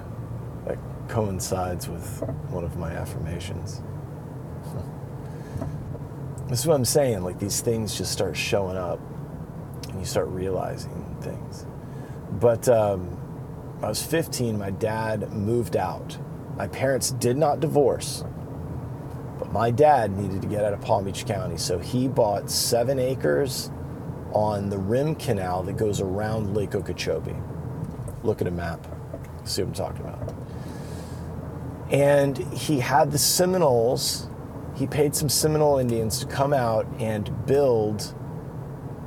that 0.65 0.77
coincides 1.07 1.87
with 1.87 2.21
one 2.49 2.63
of 2.63 2.77
my 2.77 2.91
affirmations. 2.91 3.81
this 6.47 6.59
is 6.59 6.67
what 6.67 6.75
I'm 6.75 6.85
saying. 6.85 7.23
Like 7.23 7.39
these 7.39 7.61
things 7.61 7.97
just 7.97 8.11
start 8.11 8.37
showing 8.37 8.77
up, 8.77 8.99
and 9.89 9.99
you 9.99 10.05
start 10.05 10.27
realizing 10.27 11.17
things. 11.21 11.65
But 12.39 12.69
um, 12.69 13.17
I 13.81 13.89
was 13.89 14.01
15. 14.03 14.57
My 14.57 14.71
dad 14.71 15.31
moved 15.33 15.77
out. 15.77 16.17
My 16.57 16.67
parents 16.67 17.11
did 17.11 17.37
not 17.37 17.59
divorce. 17.59 18.23
But 19.37 19.51
my 19.51 19.69
dad 19.69 20.17
needed 20.17 20.41
to 20.41 20.47
get 20.47 20.63
out 20.63 20.73
of 20.73 20.81
Palm 20.81 21.05
Beach 21.05 21.25
County, 21.25 21.57
so 21.57 21.77
he 21.77 22.07
bought 22.07 22.49
seven 22.49 22.97
acres 22.97 23.69
on 24.33 24.69
the 24.69 24.77
rim 24.77 25.15
canal 25.15 25.63
that 25.63 25.77
goes 25.77 26.01
around 26.01 26.55
Lake 26.55 26.73
Okeechobee. 26.75 27.35
Look 28.23 28.41
at 28.41 28.47
a 28.47 28.51
map, 28.51 28.85
see 29.43 29.61
what 29.61 29.67
I'm 29.67 29.73
talking 29.73 30.01
about. 30.01 30.33
And 31.91 32.37
he 32.37 32.79
had 32.79 33.11
the 33.11 33.17
Seminoles, 33.17 34.27
he 34.75 34.87
paid 34.87 35.15
some 35.15 35.29
Seminole 35.29 35.77
Indians 35.77 36.19
to 36.19 36.25
come 36.25 36.53
out 36.53 36.87
and 36.99 37.45
build 37.45 38.13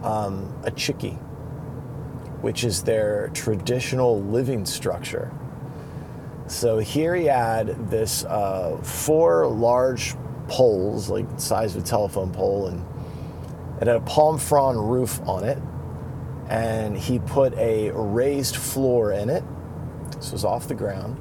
um, 0.03 0.57
a 0.65 0.71
chickee, 0.71 1.19
which 2.41 2.65
is 2.65 2.83
their 2.83 3.29
traditional 3.35 4.23
living 4.23 4.65
structure. 4.67 5.31
So 6.47 6.79
here 6.79 7.15
he 7.15 7.27
had 7.27 7.91
this 7.91 8.25
uh, 8.25 8.79
four 8.83 9.47
large 9.47 10.15
poles, 10.49 11.09
like 11.09 11.33
the 11.37 11.41
size 11.41 11.77
of 11.77 11.85
a 11.85 11.87
telephone 11.87 12.33
pole, 12.33 12.67
and 12.67 12.85
it 13.81 13.87
had 13.87 13.97
a 13.97 14.01
palm 14.01 14.39
frond 14.39 14.91
roof 14.91 15.21
on 15.23 15.45
it. 15.45 15.59
And 16.49 16.99
he 16.99 17.21
put 17.21 17.55
a 17.55 17.93
raised 17.93 18.57
floor 18.57 19.13
in 19.13 19.31
it. 19.31 19.45
This 20.17 20.33
was 20.33 20.45
off 20.45 20.67
the 20.67 20.75
ground. 20.75 21.17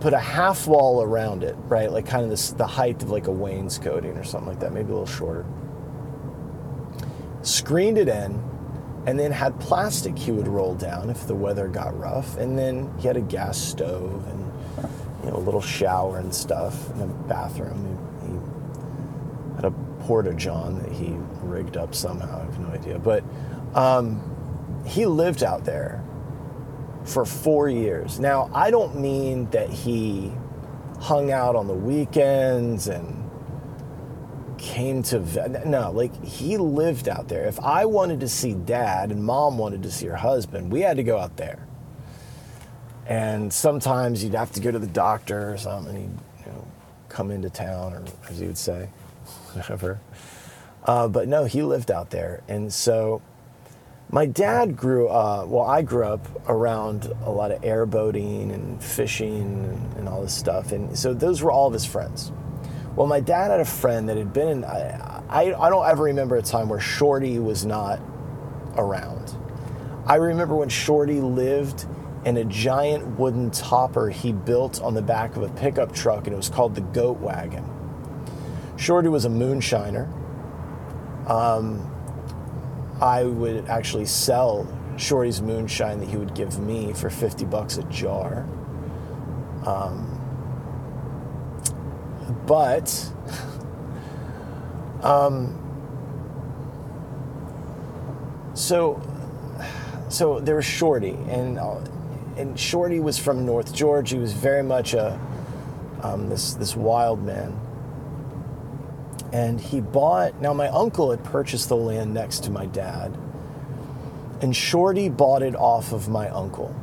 Put 0.00 0.12
a 0.12 0.18
half 0.18 0.66
wall 0.66 1.00
around 1.00 1.44
it, 1.44 1.54
right? 1.68 1.88
Like 1.90 2.04
kind 2.04 2.24
of 2.24 2.30
this, 2.30 2.50
the 2.50 2.66
height 2.66 3.00
of 3.04 3.10
like 3.10 3.28
a 3.28 3.30
wainscoting 3.30 4.16
or 4.16 4.24
something 4.24 4.48
like 4.48 4.58
that, 4.58 4.72
maybe 4.72 4.88
a 4.88 4.96
little 4.96 5.06
shorter. 5.06 5.46
Screened 7.42 7.98
it 7.98 8.08
in, 8.08 8.42
and 9.06 9.18
then 9.18 9.32
had 9.32 9.58
plastic 9.58 10.16
he 10.16 10.30
would 10.30 10.46
roll 10.46 10.74
down 10.74 11.10
if 11.10 11.26
the 11.26 11.34
weather 11.34 11.68
got 11.68 11.98
rough. 11.98 12.36
And 12.36 12.58
then 12.58 12.92
he 12.98 13.06
had 13.06 13.16
a 13.16 13.20
gas 13.20 13.58
stove 13.58 14.26
and 14.28 14.52
you 15.24 15.30
know 15.30 15.36
a 15.36 15.40
little 15.40 15.60
shower 15.60 16.18
and 16.18 16.32
stuff 16.32 16.90
and 16.90 17.02
a 17.02 17.06
bathroom. 17.28 17.98
He, 18.22 18.28
he 18.28 19.56
had 19.56 19.64
a 19.64 19.70
porta 20.04 20.34
john 20.34 20.78
that 20.82 20.92
he 20.92 21.14
rigged 21.42 21.76
up 21.76 21.94
somehow. 21.94 22.40
I 22.40 22.44
have 22.44 22.58
no 22.58 22.68
idea, 22.68 22.98
but 22.98 23.24
um, 23.74 24.20
he 24.86 25.06
lived 25.06 25.42
out 25.42 25.64
there 25.64 26.02
for 27.04 27.24
four 27.24 27.68
years. 27.68 28.20
Now 28.20 28.50
I 28.54 28.70
don't 28.70 29.00
mean 29.00 29.50
that 29.50 29.70
he 29.70 30.32
hung 31.00 31.32
out 31.32 31.56
on 31.56 31.66
the 31.66 31.74
weekends 31.74 32.86
and 32.86 33.21
came 34.62 35.02
to 35.02 35.18
no 35.66 35.90
like 35.90 36.24
he 36.24 36.56
lived 36.56 37.08
out 37.08 37.26
there. 37.28 37.46
If 37.46 37.58
i 37.60 37.84
wanted 37.84 38.20
to 38.20 38.28
see 38.28 38.54
dad 38.54 39.10
and 39.10 39.22
mom 39.22 39.58
wanted 39.58 39.82
to 39.82 39.90
see 39.90 40.06
her 40.06 40.16
husband 40.16 40.70
we 40.70 40.80
had 40.80 40.96
to 40.98 41.02
go 41.02 41.18
out 41.18 41.36
there. 41.36 41.66
And 43.06 43.52
sometimes 43.52 44.22
you'd 44.22 44.34
have 44.34 44.52
to 44.52 44.60
go 44.60 44.70
to 44.70 44.78
the 44.78 44.86
doctor 44.86 45.52
or 45.52 45.58
something 45.58 45.96
he'd 45.96 46.46
you 46.46 46.52
know, 46.52 46.66
come 47.08 47.32
into 47.32 47.50
town 47.50 47.92
or 47.92 48.04
as 48.30 48.38
he 48.38 48.46
would 48.46 48.56
say 48.56 48.88
whatever. 49.52 50.00
Uh, 50.84 51.08
but 51.08 51.26
no 51.26 51.44
he 51.44 51.62
lived 51.62 51.90
out 51.90 52.10
there. 52.10 52.44
And 52.46 52.72
so 52.72 53.20
my 54.10 54.26
dad 54.26 54.76
grew 54.76 55.08
uh, 55.08 55.44
well 55.48 55.64
i 55.64 55.82
grew 55.82 56.04
up 56.04 56.48
around 56.48 57.12
a 57.24 57.30
lot 57.30 57.50
of 57.50 57.60
airboating 57.62 58.54
and 58.54 58.82
fishing 58.82 59.42
and, 59.42 59.96
and 59.96 60.08
all 60.08 60.22
this 60.22 60.34
stuff. 60.34 60.70
And 60.70 60.96
so 60.96 61.12
those 61.12 61.42
were 61.42 61.50
all 61.50 61.66
of 61.66 61.72
his 61.72 61.84
friends 61.84 62.30
well, 62.96 63.06
my 63.06 63.20
dad 63.20 63.50
had 63.50 63.60
a 63.60 63.64
friend 63.64 64.08
that 64.08 64.16
had 64.16 64.32
been 64.32 64.48
in. 64.48 64.64
I, 64.64 65.22
I, 65.28 65.54
I 65.54 65.70
don't 65.70 65.88
ever 65.88 66.04
remember 66.04 66.36
a 66.36 66.42
time 66.42 66.68
where 66.68 66.80
Shorty 66.80 67.38
was 67.38 67.64
not 67.64 68.00
around. 68.76 69.34
I 70.06 70.16
remember 70.16 70.54
when 70.54 70.68
Shorty 70.68 71.20
lived 71.20 71.86
in 72.24 72.36
a 72.36 72.44
giant 72.44 73.18
wooden 73.18 73.50
topper 73.50 74.10
he 74.10 74.32
built 74.32 74.80
on 74.82 74.94
the 74.94 75.02
back 75.02 75.36
of 75.36 75.42
a 75.42 75.48
pickup 75.48 75.92
truck, 75.92 76.26
and 76.26 76.34
it 76.34 76.36
was 76.36 76.48
called 76.48 76.74
the 76.74 76.80
Goat 76.80 77.18
Wagon. 77.18 77.64
Shorty 78.76 79.08
was 79.08 79.24
a 79.24 79.28
moonshiner. 79.28 80.08
Um, 81.28 81.88
I 83.00 83.24
would 83.24 83.68
actually 83.68 84.06
sell 84.06 84.66
Shorty's 84.96 85.40
moonshine 85.40 86.00
that 86.00 86.08
he 86.08 86.16
would 86.16 86.34
give 86.34 86.58
me 86.58 86.92
for 86.92 87.08
50 87.08 87.44
bucks 87.46 87.78
a 87.78 87.82
jar. 87.84 88.46
Um, 89.64 90.11
but 92.46 93.12
um, 95.02 95.58
so 98.54 99.00
so 100.08 100.40
there 100.40 100.56
was 100.56 100.64
Shorty, 100.64 101.16
and 101.28 101.58
uh, 101.58 101.80
and 102.36 102.58
Shorty 102.58 103.00
was 103.00 103.18
from 103.18 103.46
North 103.46 103.74
Georgia. 103.74 104.16
He 104.16 104.20
was 104.20 104.32
very 104.32 104.62
much 104.62 104.94
a 104.94 105.18
um, 106.02 106.28
this 106.28 106.54
this 106.54 106.76
wild 106.76 107.22
man, 107.22 107.58
and 109.32 109.60
he 109.60 109.80
bought. 109.80 110.40
Now 110.40 110.52
my 110.52 110.68
uncle 110.68 111.10
had 111.10 111.24
purchased 111.24 111.68
the 111.68 111.76
land 111.76 112.12
next 112.14 112.44
to 112.44 112.50
my 112.50 112.66
dad, 112.66 113.16
and 114.40 114.54
Shorty 114.54 115.08
bought 115.08 115.42
it 115.42 115.56
off 115.56 115.92
of 115.92 116.08
my 116.08 116.28
uncle, 116.28 116.74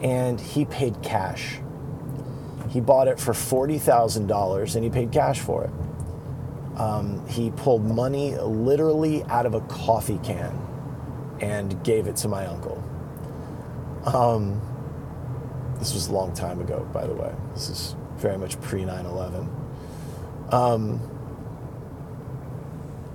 and 0.00 0.40
he 0.40 0.64
paid 0.64 1.02
cash. 1.02 1.58
He 2.74 2.80
bought 2.80 3.06
it 3.06 3.20
for 3.20 3.32
$40,000 3.32 4.74
and 4.74 4.84
he 4.84 4.90
paid 4.90 5.12
cash 5.12 5.38
for 5.38 5.62
it. 5.62 5.70
Um, 6.76 7.24
he 7.28 7.52
pulled 7.52 7.84
money 7.84 8.34
literally 8.36 9.22
out 9.24 9.46
of 9.46 9.54
a 9.54 9.60
coffee 9.60 10.18
can 10.24 10.58
and 11.40 11.84
gave 11.84 12.08
it 12.08 12.16
to 12.16 12.28
my 12.28 12.46
uncle. 12.46 12.82
Um, 14.06 14.60
this 15.78 15.94
was 15.94 16.08
a 16.08 16.12
long 16.12 16.34
time 16.34 16.60
ago, 16.60 16.84
by 16.92 17.06
the 17.06 17.14
way. 17.14 17.32
This 17.54 17.68
is 17.68 17.94
very 18.16 18.38
much 18.38 18.60
pre 18.60 18.84
9 18.84 19.06
11. 19.06 19.48
Um, 20.50 21.00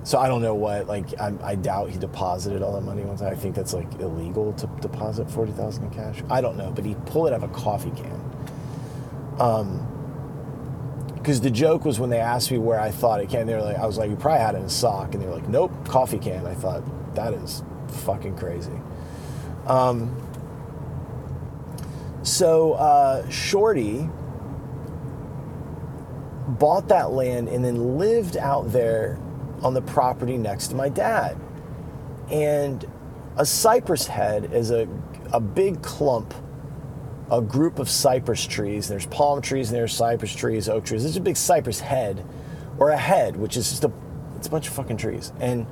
so 0.04 0.18
I 0.18 0.26
don't 0.26 0.40
know 0.40 0.54
what, 0.54 0.88
like, 0.88 1.20
I, 1.20 1.34
I, 1.42 1.54
doubt 1.54 1.90
he 1.90 1.98
deposited 1.98 2.62
all 2.62 2.72
that 2.72 2.80
money 2.80 3.02
once. 3.02 3.20
I 3.20 3.34
think 3.34 3.54
that's 3.54 3.74
like 3.74 4.00
illegal 4.00 4.54
to 4.54 4.66
deposit 4.80 5.30
40000 5.30 5.84
in 5.84 5.90
cash. 5.90 6.22
I 6.30 6.40
don't 6.40 6.56
know, 6.56 6.72
but 6.72 6.86
he 6.86 6.94
pulled 7.04 7.28
it 7.28 7.34
out 7.34 7.44
of 7.44 7.50
a 7.50 7.52
coffee 7.52 7.90
can. 7.90 8.29
Um, 9.40 9.86
because 11.16 11.40
the 11.42 11.50
joke 11.50 11.84
was 11.84 12.00
when 12.00 12.08
they 12.08 12.18
asked 12.18 12.50
me 12.50 12.56
where 12.56 12.80
I 12.80 12.90
thought 12.90 13.20
it 13.20 13.28
came, 13.28 13.46
they 13.46 13.54
were 13.54 13.60
like, 13.62 13.76
I 13.76 13.86
was 13.86 13.98
like, 13.98 14.08
you 14.08 14.16
probably 14.16 14.40
had 14.40 14.54
it 14.54 14.58
in 14.58 14.64
a 14.64 14.70
sock, 14.70 15.12
and 15.12 15.22
they 15.22 15.26
were 15.26 15.34
like, 15.34 15.48
nope, 15.48 15.72
coffee 15.86 16.18
can. 16.18 16.46
I 16.46 16.54
thought 16.54 16.82
that 17.14 17.34
is 17.34 17.62
fucking 17.88 18.36
crazy. 18.36 18.72
Um, 19.66 20.16
so 22.22 22.72
uh, 22.74 23.28
Shorty 23.28 24.08
bought 26.48 26.88
that 26.88 27.12
land 27.12 27.48
and 27.48 27.64
then 27.64 27.98
lived 27.98 28.36
out 28.36 28.72
there 28.72 29.18
on 29.62 29.74
the 29.74 29.82
property 29.82 30.38
next 30.38 30.68
to 30.68 30.74
my 30.74 30.88
dad. 30.88 31.38
And 32.30 32.84
a 33.36 33.44
cypress 33.44 34.06
head 34.06 34.52
is 34.52 34.70
a, 34.70 34.88
a 35.32 35.40
big 35.40 35.82
clump 35.82 36.34
a 37.30 37.40
group 37.40 37.78
of 37.78 37.88
cypress 37.88 38.46
trees. 38.46 38.88
There's 38.88 39.06
palm 39.06 39.40
trees 39.40 39.70
and 39.70 39.78
there's 39.78 39.92
cypress 39.92 40.34
trees, 40.34 40.68
oak 40.68 40.84
trees. 40.84 41.02
There's 41.02 41.16
a 41.16 41.20
big 41.20 41.36
cypress 41.36 41.80
head, 41.80 42.24
or 42.78 42.90
a 42.90 42.96
head, 42.96 43.36
which 43.36 43.56
is 43.56 43.70
just 43.70 43.84
a 43.84 43.92
it's 44.36 44.46
a 44.46 44.50
bunch 44.50 44.68
of 44.68 44.74
fucking 44.74 44.96
trees. 44.96 45.32
And 45.38 45.66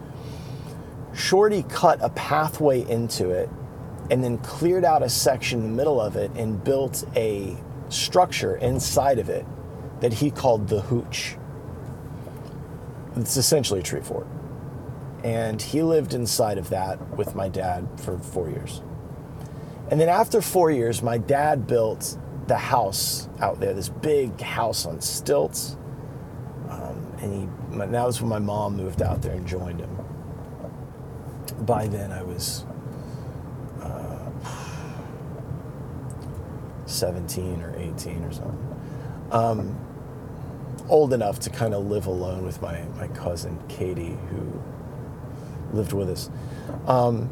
Shorty 1.14 1.64
cut 1.64 1.98
a 2.02 2.10
pathway 2.10 2.88
into 2.88 3.30
it, 3.30 3.48
and 4.10 4.22
then 4.22 4.38
cleared 4.38 4.84
out 4.84 5.02
a 5.02 5.08
section 5.08 5.60
in 5.60 5.70
the 5.70 5.76
middle 5.76 6.00
of 6.00 6.16
it 6.16 6.30
and 6.32 6.62
built 6.62 7.04
a 7.16 7.56
structure 7.88 8.56
inside 8.56 9.18
of 9.18 9.28
it 9.28 9.46
that 10.00 10.12
he 10.12 10.30
called 10.30 10.68
the 10.68 10.80
hooch. 10.82 11.36
It's 13.16 13.36
essentially 13.36 13.80
a 13.80 13.82
tree 13.82 14.00
fort. 14.00 14.26
And 15.24 15.60
he 15.60 15.82
lived 15.82 16.14
inside 16.14 16.58
of 16.58 16.70
that 16.70 17.16
with 17.16 17.34
my 17.34 17.48
dad 17.48 17.88
for 17.96 18.18
four 18.18 18.48
years. 18.48 18.82
And 19.90 20.00
then 20.00 20.08
after 20.08 20.42
four 20.42 20.70
years, 20.70 21.02
my 21.02 21.18
dad 21.18 21.66
built 21.66 22.18
the 22.46 22.56
house 22.56 23.28
out 23.40 23.60
there, 23.60 23.72
this 23.72 23.88
big 23.88 24.40
house 24.40 24.86
on 24.86 25.00
stilts. 25.00 25.76
Um, 26.68 27.12
and 27.20 27.34
he, 27.34 27.78
that 27.78 28.06
was 28.06 28.20
when 28.20 28.28
my 28.28 28.38
mom 28.38 28.76
moved 28.76 29.00
out 29.00 29.22
there 29.22 29.34
and 29.34 29.46
joined 29.46 29.80
him. 29.80 29.96
By 31.60 31.86
then, 31.86 32.12
I 32.12 32.22
was 32.22 32.64
uh, 33.82 34.30
17 36.86 37.62
or 37.62 37.74
18 37.76 38.24
or 38.24 38.32
something. 38.32 38.80
Um, 39.30 39.78
old 40.88 41.12
enough 41.12 41.38
to 41.40 41.50
kind 41.50 41.74
of 41.74 41.86
live 41.86 42.06
alone 42.06 42.44
with 42.44 42.60
my, 42.60 42.82
my 42.96 43.08
cousin 43.08 43.58
Katie, 43.68 44.18
who 44.30 44.62
lived 45.72 45.92
with 45.92 46.10
us. 46.10 46.30
Um, 46.86 47.30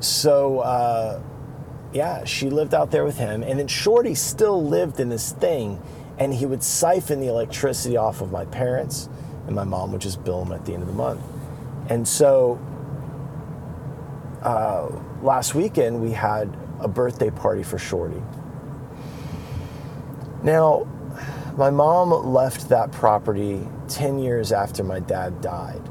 so, 0.00 0.60
uh, 0.60 1.20
yeah, 1.92 2.24
she 2.24 2.50
lived 2.50 2.74
out 2.74 2.90
there 2.90 3.04
with 3.04 3.18
him. 3.18 3.42
And 3.42 3.58
then 3.58 3.68
Shorty 3.68 4.14
still 4.14 4.62
lived 4.64 5.00
in 5.00 5.08
this 5.08 5.32
thing, 5.32 5.80
and 6.18 6.32
he 6.32 6.46
would 6.46 6.62
siphon 6.62 7.20
the 7.20 7.28
electricity 7.28 7.96
off 7.96 8.20
of 8.20 8.30
my 8.30 8.44
parents, 8.46 9.08
and 9.46 9.54
my 9.54 9.64
mom 9.64 9.92
would 9.92 10.00
just 10.00 10.22
bill 10.24 10.42
him 10.42 10.52
at 10.52 10.64
the 10.64 10.72
end 10.72 10.82
of 10.82 10.88
the 10.88 10.94
month. 10.94 11.20
And 11.88 12.06
so 12.06 12.60
uh, 14.42 14.88
last 15.22 15.54
weekend, 15.54 16.00
we 16.00 16.12
had 16.12 16.54
a 16.80 16.88
birthday 16.88 17.30
party 17.30 17.62
for 17.62 17.78
Shorty. 17.78 18.22
Now, 20.42 20.88
my 21.56 21.70
mom 21.70 22.32
left 22.32 22.70
that 22.70 22.90
property 22.92 23.66
10 23.88 24.18
years 24.18 24.52
after 24.52 24.82
my 24.82 25.00
dad 25.00 25.40
died. 25.40 25.82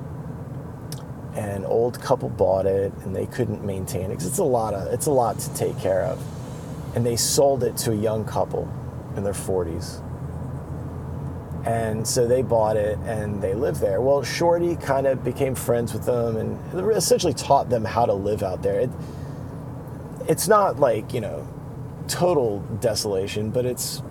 An 1.36 1.66
old 1.66 2.02
couple 2.02 2.30
bought 2.30 2.66
it 2.66 2.92
and 3.04 3.16
they 3.16 3.26
couldn't 3.26 3.64
maintain 3.64 4.06
it 4.06 4.10
because 4.10 4.26
it's 4.26 4.40
a 4.40 4.44
lot 4.44 4.74
of 4.74 4.92
it's 4.94 5.06
a 5.06 5.12
lot 5.12 5.40
to 5.40 5.54
take 5.54 5.78
care 5.80 6.04
of. 6.04 6.22
And 6.96 7.06
they 7.06 7.16
sold 7.16 7.64
it 7.64 7.78
to 7.78 7.92
a 7.92 7.96
young 7.96 8.26
couple 8.26 8.72
in 9.16 9.24
their 9.24 9.34
40s. 9.34 10.02
And 11.66 12.06
so 12.06 12.28
they 12.28 12.42
bought 12.42 12.76
it 12.76 12.98
and 13.00 13.42
they 13.42 13.54
lived 13.54 13.80
there. 13.80 14.02
Well, 14.02 14.24
Shorty 14.24 14.76
kind 14.76 15.06
of 15.06 15.24
became 15.24 15.54
friends 15.56 15.94
with 15.94 16.06
them 16.06 16.36
and 16.38 16.90
essentially 16.92 17.34
taught 17.34 17.70
them 17.70 17.86
how 17.86 18.06
to 18.06 18.14
live 18.14 18.42
out 18.42 18.64
there. 18.64 18.82
It, 18.82 18.90
it's 20.28 20.48
not 20.48 20.80
like, 20.80 21.14
you 21.14 21.22
know, 21.22 21.48
total 22.08 22.60
desolation, 22.80 23.52
but 23.52 23.66
it's 23.66 24.02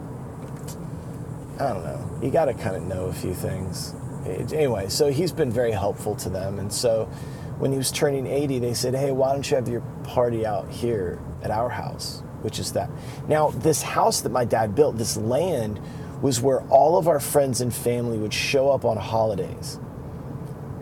I 1.61 1.75
don't 1.75 1.85
know. 1.85 2.19
You 2.23 2.31
got 2.31 2.47
to 2.47 2.55
kind 2.55 2.75
of 2.75 2.85
know 2.85 3.07
a 3.07 3.13
few 3.13 3.35
things. 3.35 3.95
Anyway, 4.27 4.89
so 4.89 5.11
he's 5.11 5.33
been 5.33 5.51
very 5.51 5.73
helpful 5.73 6.15
to 6.17 6.29
them. 6.29 6.59
And 6.59 6.73
so 6.73 7.07
when 7.59 7.73
he 7.73 7.79
was 7.79 7.91
turning 7.91 8.27
80, 8.27 8.59
they 8.59 8.75
said, 8.75 8.95
hey, 8.95 9.13
why 9.13 9.33
don't 9.33 9.49
you 9.51 9.57
have 9.57 9.69
your 9.69 9.83
party 10.05 10.47
out 10.47 10.71
here 10.71 11.21
at 11.43 11.51
our 11.51 11.69
house, 11.69 12.23
which 12.43 12.59
is 12.59 12.73
that. 12.73 12.91
Now, 13.29 13.51
this 13.51 13.83
house 13.83 14.21
that 14.23 14.31
my 14.31 14.45
dad 14.45 14.75
built, 14.75 14.99
this 14.99 15.17
land, 15.17 15.81
was 16.23 16.41
where 16.41 16.61
all 16.69 16.99
of 16.99 17.09
our 17.09 17.21
friends 17.21 17.61
and 17.61 17.73
family 17.73 18.19
would 18.19 18.35
show 18.35 18.71
up 18.71 18.85
on 18.85 18.97
holidays. 18.97 19.79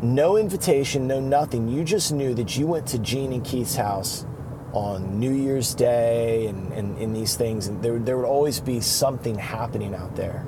No 0.03 0.37
invitation, 0.37 1.07
no 1.07 1.21
nothing. 1.21 1.69
You 1.69 1.85
just 1.85 2.13
knew 2.13 2.35
that 2.35 2.57
you 2.57 2.67
went 2.67 2.87
to 2.89 2.99
Gene 2.99 3.33
and 3.33 3.45
Keith's 3.45 3.77
house 3.77 4.25
on 4.73 5.19
New 5.19 5.33
Year's 5.33 5.75
Day 5.75 6.47
and, 6.47 6.73
and, 6.73 7.17
these 7.17 7.37
things, 7.37 7.67
and 7.67 7.83
there, 7.83 7.99
there 7.99 8.17
would 8.17 8.27
always 8.27 8.61
be 8.61 8.81
something 8.81 9.35
happening 9.37 9.95
out 9.95 10.15
there. 10.15 10.45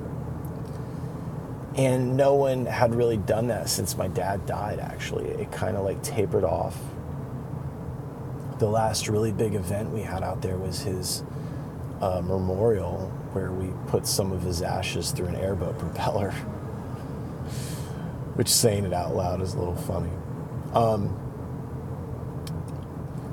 And 1.75 2.17
no 2.17 2.33
one 2.33 2.65
had 2.65 2.93
really 2.93 3.17
done 3.17 3.47
that 3.47 3.69
since 3.69 3.95
my 3.95 4.07
dad 4.07 4.45
died, 4.45 4.79
actually. 4.79 5.29
It 5.29 5.51
kind 5.51 5.77
of 5.77 5.85
like 5.85 6.01
tapered 6.03 6.43
off. 6.43 6.77
The 8.59 8.67
last 8.67 9.07
really 9.07 9.31
big 9.31 9.55
event 9.55 9.91
we 9.91 10.01
had 10.01 10.21
out 10.21 10.41
there 10.41 10.57
was 10.57 10.81
his 10.81 11.23
uh, 12.01 12.21
memorial, 12.21 13.07
where 13.31 13.51
we 13.51 13.71
put 13.87 14.05
some 14.05 14.31
of 14.31 14.41
his 14.41 14.61
ashes 14.61 15.11
through 15.11 15.27
an 15.27 15.35
airboat 15.35 15.77
propeller. 15.79 16.31
Which 18.35 18.49
saying 18.49 18.85
it 18.85 18.93
out 18.93 19.15
loud 19.15 19.41
is 19.41 19.53
a 19.53 19.59
little 19.59 19.75
funny. 19.75 20.11
Um, 20.73 21.17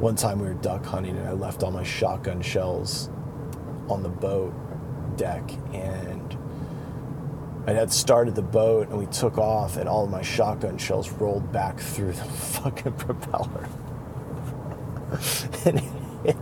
one 0.00 0.14
time 0.14 0.38
we 0.38 0.46
were 0.46 0.54
duck 0.54 0.84
hunting 0.84 1.16
and 1.16 1.28
I 1.28 1.32
left 1.32 1.64
all 1.64 1.72
my 1.72 1.82
shotgun 1.82 2.40
shells 2.40 3.10
on 3.88 4.04
the 4.04 4.08
boat 4.08 4.54
deck 5.16 5.42
and 5.72 6.17
I 7.68 7.72
had 7.72 7.92
started 7.92 8.34
the 8.34 8.40
boat 8.40 8.88
and 8.88 8.98
we 8.98 9.04
took 9.04 9.36
off, 9.36 9.76
and 9.76 9.90
all 9.90 10.04
of 10.04 10.10
my 10.10 10.22
shotgun 10.22 10.78
shells 10.78 11.10
rolled 11.10 11.52
back 11.52 11.78
through 11.78 12.12
the 12.12 12.24
fucking 12.24 12.94
propeller. 12.94 13.68
and 15.66 15.82
it, 16.24 16.36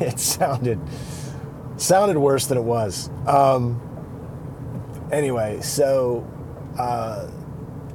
it, 0.00 0.18
sounded 0.18 0.80
sounded 1.76 2.16
worse 2.16 2.46
than 2.46 2.56
it 2.56 2.62
was. 2.62 3.10
Um, 3.26 3.78
anyway, 5.12 5.60
so 5.60 6.26
uh, 6.78 7.28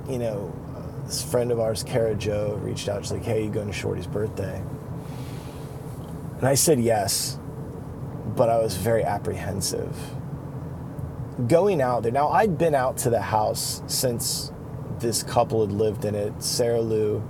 you 0.07 0.19
know, 0.19 0.53
this 1.07 1.23
friend 1.23 1.51
of 1.51 1.59
ours, 1.59 1.81
Kara 1.81 2.13
Joe, 2.13 2.59
reached 2.61 2.87
out. 2.87 3.03
She's 3.03 3.11
like, 3.11 3.23
"Hey, 3.23 3.43
you 3.45 3.49
going 3.49 3.67
to 3.67 3.73
Shorty's 3.73 4.05
birthday?" 4.05 4.61
And 6.37 6.47
I 6.47 6.53
said 6.53 6.79
yes, 6.79 7.39
but 8.35 8.49
I 8.49 8.59
was 8.59 8.75
very 8.77 9.03
apprehensive 9.03 9.97
going 11.47 11.81
out 11.81 12.03
there. 12.03 12.11
Now, 12.11 12.29
I'd 12.29 12.57
been 12.57 12.75
out 12.75 12.97
to 12.99 13.09
the 13.09 13.21
house 13.21 13.81
since 13.87 14.51
this 14.99 15.23
couple 15.23 15.61
had 15.61 15.71
lived 15.71 16.05
in 16.05 16.15
it. 16.15 16.41
Sarah 16.41 16.81
Lou, 16.81 17.23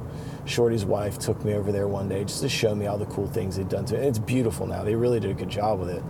Shorty's 0.45 0.85
wife, 0.85 1.17
took 1.17 1.43
me 1.43 1.53
over 1.53 1.71
there 1.71 1.87
one 1.87 2.09
day 2.09 2.23
just 2.23 2.41
to 2.41 2.49
show 2.49 2.75
me 2.75 2.85
all 2.85 2.97
the 2.97 3.05
cool 3.07 3.27
things 3.27 3.57
they'd 3.57 3.69
done 3.69 3.85
to 3.85 3.95
it. 3.95 3.99
And 3.99 4.07
it's 4.07 4.19
beautiful 4.19 4.67
now. 4.67 4.83
They 4.83 4.95
really 4.95 5.19
did 5.19 5.31
a 5.31 5.33
good 5.33 5.49
job 5.49 5.79
with 5.79 5.89
it. 5.89 6.03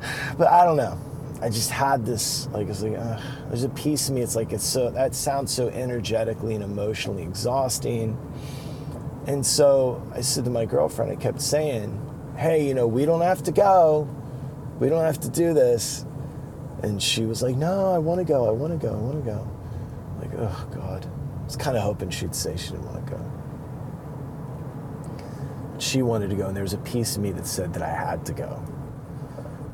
But 0.38 0.48
I 0.48 0.64
don't 0.64 0.76
know. 0.76 0.98
I 1.40 1.48
just 1.48 1.70
had 1.70 2.04
this, 2.06 2.46
like, 2.48 2.68
it's 2.68 2.82
like, 2.82 2.96
uh, 2.96 3.20
there's 3.48 3.64
a 3.64 3.68
piece 3.70 4.08
of 4.08 4.14
me, 4.14 4.22
it's 4.22 4.36
like, 4.36 4.52
it's 4.52 4.64
so, 4.64 4.90
that 4.90 5.14
sounds 5.14 5.52
so 5.52 5.68
energetically 5.68 6.54
and 6.54 6.64
emotionally 6.64 7.22
exhausting. 7.22 8.16
And 9.26 9.44
so 9.44 10.02
I 10.14 10.20
said 10.20 10.44
to 10.44 10.50
my 10.50 10.64
girlfriend, 10.64 11.12
I 11.12 11.16
kept 11.16 11.42
saying, 11.42 12.00
hey, 12.36 12.66
you 12.66 12.74
know, 12.74 12.86
we 12.86 13.04
don't 13.04 13.22
have 13.22 13.42
to 13.44 13.52
go. 13.52 14.08
We 14.78 14.88
don't 14.88 15.04
have 15.04 15.20
to 15.20 15.28
do 15.28 15.52
this. 15.52 16.04
And 16.82 17.02
she 17.02 17.24
was 17.24 17.42
like, 17.42 17.56
No, 17.56 17.92
I 17.92 17.98
want 17.98 18.18
to 18.18 18.24
go. 18.24 18.48
I 18.48 18.52
want 18.52 18.78
to 18.78 18.86
go. 18.86 18.92
I 18.92 18.98
want 18.98 19.24
to 19.24 19.30
go. 19.30 19.48
Like, 20.20 20.30
oh, 20.38 20.68
God. 20.74 21.06
I 21.06 21.44
was 21.44 21.56
kind 21.56 21.76
of 21.76 21.82
hoping 21.82 22.10
she'd 22.10 22.34
say 22.34 22.56
she 22.56 22.70
didn't 22.70 22.86
want 22.86 23.06
to 23.06 23.12
go. 23.12 23.32
She 25.78 26.02
wanted 26.02 26.30
to 26.30 26.36
go, 26.36 26.46
and 26.46 26.56
there 26.56 26.62
was 26.62 26.72
a 26.72 26.78
piece 26.78 27.16
of 27.16 27.22
me 27.22 27.32
that 27.32 27.46
said 27.46 27.74
that 27.74 27.82
I 27.82 27.90
had 27.90 28.24
to 28.26 28.32
go. 28.32 28.64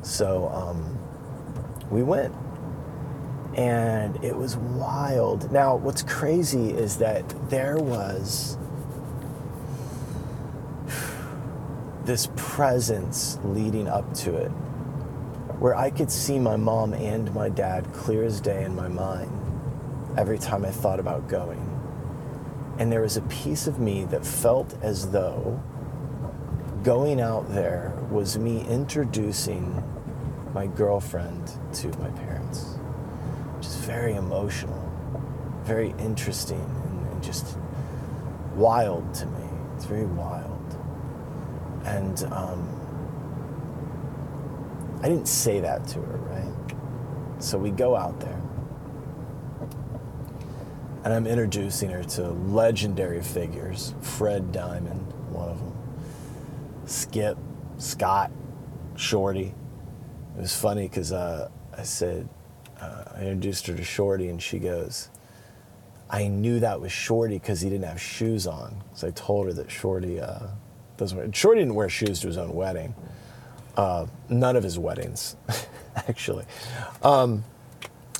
So 0.01 0.49
um, 0.49 0.99
we 1.89 2.03
went. 2.03 2.35
And 3.55 4.23
it 4.23 4.35
was 4.35 4.57
wild. 4.57 5.51
Now, 5.51 5.75
what's 5.75 6.01
crazy 6.01 6.71
is 6.71 6.97
that 6.97 7.49
there 7.49 7.77
was 7.77 8.57
this 12.05 12.29
presence 12.35 13.37
leading 13.43 13.87
up 13.87 14.11
to 14.15 14.35
it 14.35 14.51
where 15.63 15.77
I 15.77 15.91
could 15.91 16.11
see 16.11 16.39
my 16.39 16.57
mom 16.57 16.91
and 16.91 17.33
my 17.33 17.47
dad 17.47 17.87
clear 17.93 18.25
as 18.25 18.41
day 18.41 18.65
in 18.65 18.75
my 18.75 18.89
mind 18.89 19.31
every 20.17 20.37
time 20.37 20.65
I 20.65 20.71
thought 20.71 20.99
about 20.99 21.29
going. 21.29 21.61
And 22.77 22.91
there 22.91 22.99
was 22.99 23.15
a 23.15 23.21
piece 23.21 23.65
of 23.65 23.79
me 23.79 24.03
that 24.07 24.25
felt 24.25 24.75
as 24.81 25.11
though 25.11 25.63
going 26.83 27.21
out 27.21 27.47
there 27.53 27.93
was 28.11 28.37
me 28.37 28.65
introducing 28.67 29.81
my 30.53 30.67
girlfriend 30.67 31.53
to 31.75 31.87
my 31.97 32.09
parents, 32.09 32.75
which 33.55 33.67
is 33.67 33.75
very 33.75 34.15
emotional, 34.15 34.83
very 35.63 35.95
interesting, 35.97 36.59
and, 36.59 37.07
and 37.07 37.23
just 37.23 37.57
wild 38.53 39.13
to 39.13 39.27
me. 39.27 39.47
It's 39.77 39.85
very 39.85 40.07
wild. 40.07 40.77
And, 41.85 42.21
um, 42.33 42.72
I 45.03 45.09
didn't 45.09 45.27
say 45.27 45.59
that 45.59 45.85
to 45.89 45.99
her, 45.99 46.17
right? 46.17 47.43
So 47.43 47.57
we 47.57 47.71
go 47.71 47.93
out 47.93 48.21
there. 48.21 48.41
And 51.03 51.13
I'm 51.13 51.27
introducing 51.27 51.89
her 51.89 52.05
to 52.05 52.29
legendary 52.29 53.21
figures 53.21 53.93
Fred 53.99 54.53
Diamond, 54.53 55.11
one 55.29 55.49
of 55.49 55.59
them, 55.59 55.73
Skip, 56.85 57.37
Scott, 57.77 58.31
Shorty. 58.95 59.53
It 60.37 60.39
was 60.39 60.55
funny 60.55 60.87
because 60.87 61.11
uh, 61.11 61.49
I 61.77 61.83
said, 61.83 62.29
uh, 62.79 63.03
I 63.13 63.19
introduced 63.23 63.67
her 63.67 63.75
to 63.75 63.83
Shorty, 63.83 64.29
and 64.29 64.41
she 64.41 64.57
goes, 64.57 65.09
I 66.09 66.29
knew 66.29 66.61
that 66.61 66.79
was 66.79 66.93
Shorty 66.93 67.39
because 67.39 67.59
he 67.59 67.69
didn't 67.69 67.87
have 67.87 68.01
shoes 68.01 68.47
on. 68.47 68.81
So 68.93 69.07
I 69.07 69.11
told 69.11 69.47
her 69.47 69.53
that 69.53 69.69
Shorty 69.69 70.21
uh, 70.21 70.47
doesn't 70.95 71.17
wear, 71.17 71.27
Shorty 71.33 71.59
didn't 71.59 71.75
wear 71.75 71.89
shoes 71.89 72.21
to 72.21 72.27
his 72.27 72.37
own 72.37 72.53
wedding. 72.53 72.95
Uh, 73.75 74.05
none 74.29 74.55
of 74.55 74.63
his 74.63 74.77
weddings, 74.77 75.35
actually. 75.95 76.45
Um, 77.01 77.43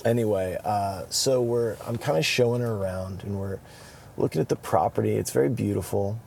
anyway, 0.06 0.58
uh, 0.63 1.04
so 1.10 1.42
we're 1.42 1.78
I'm 1.88 1.98
kind 1.98 2.18
of 2.18 2.26
showing 2.26 2.62
her 2.62 2.74
around, 2.74 3.24
and 3.24 3.39
we're 3.39 3.60
looking 4.18 4.42
at 4.42 4.50
the 4.50 4.56
property. 4.56 5.13
It's 5.13 5.32
very 5.32 5.50
beautiful, 5.50 6.20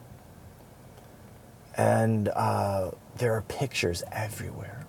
and 1.76 2.28
uh, 2.28 2.92
there 3.18 3.34
are 3.34 3.42
pictures 3.42 4.04
everywhere, 4.12 4.86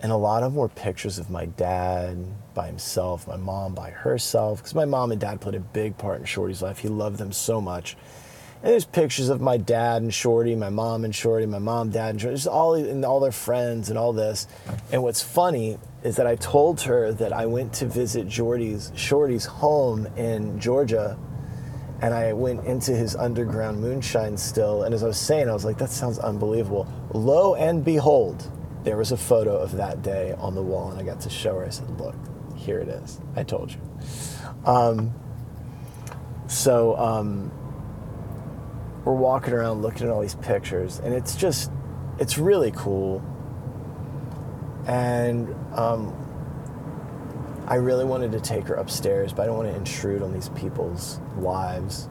and 0.00 0.12
a 0.12 0.16
lot 0.16 0.42
of 0.42 0.52
them 0.52 0.60
were 0.60 0.68
pictures 0.68 1.18
of 1.18 1.28
my 1.30 1.46
dad 1.46 2.18
by 2.54 2.66
himself, 2.66 3.28
my 3.28 3.36
mom 3.36 3.74
by 3.74 3.90
herself, 3.90 4.58
because 4.60 4.74
my 4.74 4.86
mom 4.86 5.12
and 5.12 5.20
dad 5.20 5.42
played 5.42 5.54
a 5.54 5.60
big 5.60 5.98
part 5.98 6.20
in 6.20 6.26
Shorty's 6.26 6.62
life. 6.62 6.78
He 6.78 6.88
loved 6.88 7.18
them 7.18 7.32
so 7.32 7.60
much 7.60 7.96
and 8.62 8.72
there's 8.72 8.84
pictures 8.84 9.28
of 9.28 9.40
my 9.40 9.58
dad 9.58 10.02
and 10.02 10.12
Shorty, 10.12 10.54
my 10.54 10.70
mom 10.70 11.04
and 11.04 11.14
Shorty, 11.14 11.46
my 11.46 11.58
mom, 11.58 11.90
dad, 11.90 12.10
and 12.10 12.20
Shorty, 12.20 12.36
just 12.36 12.48
all 12.48 12.74
and 12.74 13.04
all 13.04 13.20
their 13.20 13.32
friends 13.32 13.90
and 13.90 13.98
all 13.98 14.12
this. 14.12 14.46
And 14.90 15.02
what's 15.02 15.22
funny 15.22 15.78
is 16.02 16.16
that 16.16 16.26
I 16.26 16.36
told 16.36 16.80
her 16.82 17.12
that 17.12 17.32
I 17.32 17.46
went 17.46 17.74
to 17.74 17.86
visit 17.86 18.28
Jordy's 18.28 18.92
Shorty's 18.96 19.44
home 19.44 20.06
in 20.16 20.58
Georgia, 20.58 21.18
and 22.00 22.14
I 22.14 22.32
went 22.32 22.64
into 22.64 22.92
his 22.92 23.14
underground 23.14 23.80
moonshine 23.80 24.36
still. 24.36 24.84
And 24.84 24.94
as 24.94 25.02
I 25.02 25.06
was 25.08 25.18
saying, 25.18 25.48
I 25.48 25.52
was 25.52 25.64
like, 25.64 25.78
that 25.78 25.90
sounds 25.90 26.18
unbelievable. 26.18 26.90
Lo 27.12 27.54
and 27.54 27.84
behold, 27.84 28.50
there 28.84 28.96
was 28.96 29.12
a 29.12 29.16
photo 29.16 29.56
of 29.56 29.72
that 29.76 30.02
day 30.02 30.34
on 30.38 30.54
the 30.54 30.62
wall, 30.62 30.90
and 30.90 30.98
I 30.98 31.02
got 31.02 31.20
to 31.20 31.30
show 31.30 31.56
her. 31.56 31.66
I 31.66 31.70
said, 31.70 31.90
look, 32.00 32.14
here 32.56 32.78
it 32.78 32.88
is. 32.88 33.20
I 33.36 33.42
told 33.42 33.70
you. 33.70 33.78
Um, 34.64 35.14
so. 36.48 36.96
Um, 36.96 37.52
we're 39.06 39.12
walking 39.12 39.54
around 39.54 39.82
looking 39.82 40.08
at 40.08 40.12
all 40.12 40.20
these 40.20 40.34
pictures, 40.34 40.98
and 40.98 41.14
it's 41.14 41.36
just, 41.36 41.70
it's 42.18 42.38
really 42.38 42.72
cool. 42.72 43.24
And 44.88 45.54
um, 45.72 46.12
I 47.68 47.76
really 47.76 48.04
wanted 48.04 48.32
to 48.32 48.40
take 48.40 48.64
her 48.66 48.74
upstairs, 48.74 49.32
but 49.32 49.42
I 49.42 49.46
don't 49.46 49.58
want 49.58 49.68
to 49.68 49.76
intrude 49.76 50.22
on 50.22 50.34
these 50.34 50.48
people's 50.50 51.20
lives, 51.38 52.08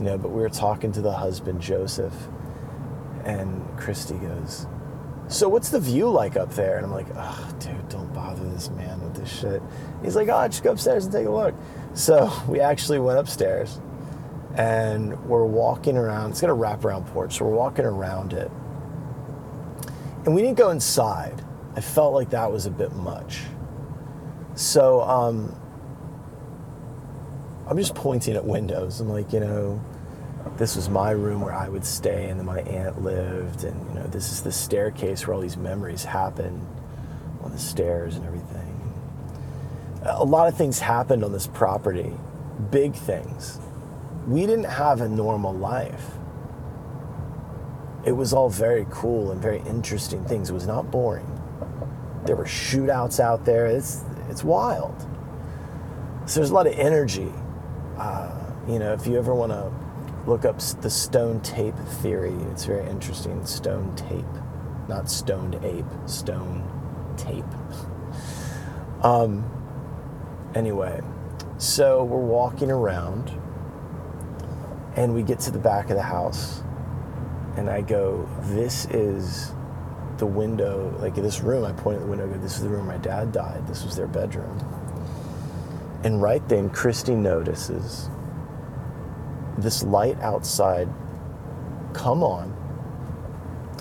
you 0.00 0.06
know. 0.06 0.18
But 0.18 0.32
we 0.32 0.40
were 0.40 0.48
talking 0.48 0.90
to 0.92 1.00
the 1.00 1.12
husband, 1.12 1.60
Joseph, 1.60 2.14
and 3.24 3.64
Christy 3.78 4.14
goes, 4.14 4.66
So 5.28 5.48
what's 5.48 5.68
the 5.68 5.78
view 5.78 6.10
like 6.10 6.36
up 6.36 6.52
there? 6.54 6.78
And 6.78 6.84
I'm 6.84 6.92
like, 6.92 7.06
Oh, 7.14 7.54
dude, 7.60 7.88
don't 7.88 8.12
bother 8.12 8.42
this 8.50 8.70
man 8.70 9.00
with 9.02 9.14
this 9.14 9.32
shit. 9.32 9.62
He's 10.02 10.16
like, 10.16 10.28
Oh, 10.28 10.48
just 10.48 10.64
go 10.64 10.72
upstairs 10.72 11.04
and 11.04 11.12
take 11.14 11.26
a 11.26 11.30
look. 11.30 11.54
So 11.94 12.32
we 12.48 12.58
actually 12.58 12.98
went 12.98 13.20
upstairs 13.20 13.78
and 14.56 15.28
we're 15.28 15.44
walking 15.44 15.96
around. 15.96 16.30
It's 16.30 16.40
got 16.40 16.50
a 16.50 16.54
wraparound 16.54 17.06
porch, 17.06 17.38
so 17.38 17.44
we're 17.44 17.56
walking 17.56 17.84
around 17.84 18.32
it. 18.32 18.50
And 20.24 20.34
we 20.34 20.42
didn't 20.42 20.56
go 20.56 20.70
inside. 20.70 21.44
I 21.76 21.80
felt 21.80 22.14
like 22.14 22.30
that 22.30 22.50
was 22.50 22.66
a 22.66 22.70
bit 22.70 22.92
much. 22.92 23.40
So 24.54 25.02
um, 25.02 25.54
I'm 27.66 27.76
just 27.76 27.94
pointing 27.94 28.36
at 28.36 28.44
windows. 28.44 29.00
I'm 29.00 29.08
like, 29.08 29.32
you 29.32 29.40
know, 29.40 29.84
this 30.56 30.76
was 30.76 30.88
my 30.88 31.10
room 31.10 31.40
where 31.40 31.54
I 31.54 31.68
would 31.68 31.84
stay, 31.84 32.28
and 32.28 32.38
then 32.38 32.46
my 32.46 32.60
aunt 32.60 33.02
lived, 33.02 33.64
and 33.64 33.88
you 33.88 33.94
know, 33.94 34.06
this 34.06 34.30
is 34.30 34.42
the 34.42 34.52
staircase 34.52 35.26
where 35.26 35.34
all 35.34 35.40
these 35.40 35.56
memories 35.56 36.04
happen 36.04 36.64
on 37.42 37.50
the 37.50 37.58
stairs 37.58 38.16
and 38.16 38.24
everything. 38.24 38.70
A 40.04 40.24
lot 40.24 40.48
of 40.48 40.56
things 40.56 40.78
happened 40.78 41.24
on 41.24 41.32
this 41.32 41.46
property, 41.46 42.12
big 42.70 42.94
things. 42.94 43.58
We 44.26 44.46
didn't 44.46 44.64
have 44.64 45.00
a 45.00 45.08
normal 45.08 45.52
life. 45.52 46.12
It 48.04 48.12
was 48.12 48.32
all 48.32 48.48
very 48.48 48.86
cool 48.90 49.30
and 49.30 49.40
very 49.40 49.60
interesting 49.66 50.24
things. 50.24 50.50
It 50.50 50.54
was 50.54 50.66
not 50.66 50.90
boring. 50.90 51.30
There 52.24 52.36
were 52.36 52.44
shootouts 52.44 53.20
out 53.20 53.44
there. 53.44 53.66
It's 53.66 54.02
it's 54.28 54.42
wild. 54.42 54.98
So 56.26 56.40
there's 56.40 56.50
a 56.50 56.54
lot 56.54 56.66
of 56.66 56.74
energy. 56.78 57.32
Uh, 57.98 58.30
you 58.66 58.78
know, 58.78 58.94
if 58.94 59.06
you 59.06 59.18
ever 59.18 59.34
want 59.34 59.52
to 59.52 59.70
look 60.26 60.44
up 60.46 60.58
the 60.80 60.88
stone 60.88 61.40
tape 61.40 61.76
theory, 61.76 62.34
it's 62.50 62.64
very 62.64 62.88
interesting. 62.88 63.44
Stone 63.44 63.94
tape, 63.94 64.24
not 64.88 65.10
stoned 65.10 65.56
ape, 65.62 65.84
stone 66.06 66.66
tape. 67.18 67.44
um, 69.02 69.44
anyway, 70.54 71.02
so 71.58 72.04
we're 72.04 72.18
walking 72.18 72.70
around 72.70 73.38
and 74.96 75.14
we 75.14 75.22
get 75.22 75.40
to 75.40 75.50
the 75.50 75.58
back 75.58 75.90
of 75.90 75.96
the 75.96 76.02
house 76.02 76.62
and 77.56 77.70
I 77.70 77.80
go, 77.80 78.28
This 78.42 78.86
is 78.86 79.52
the 80.18 80.26
window, 80.26 80.94
like 81.00 81.14
this 81.14 81.40
room. 81.40 81.64
I 81.64 81.72
point 81.72 81.96
at 81.96 82.02
the 82.02 82.08
window, 82.08 82.26
I 82.28 82.34
go, 82.34 82.38
This 82.38 82.56
is 82.56 82.62
the 82.62 82.68
room 82.68 82.86
my 82.86 82.98
dad 82.98 83.32
died. 83.32 83.66
This 83.66 83.84
was 83.84 83.96
their 83.96 84.06
bedroom. 84.06 84.58
And 86.04 86.20
right 86.20 86.46
then, 86.48 86.68
Christy 86.70 87.14
notices 87.14 88.10
this 89.56 89.82
light 89.82 90.18
outside 90.20 90.88
come 91.92 92.24
on, 92.24 92.52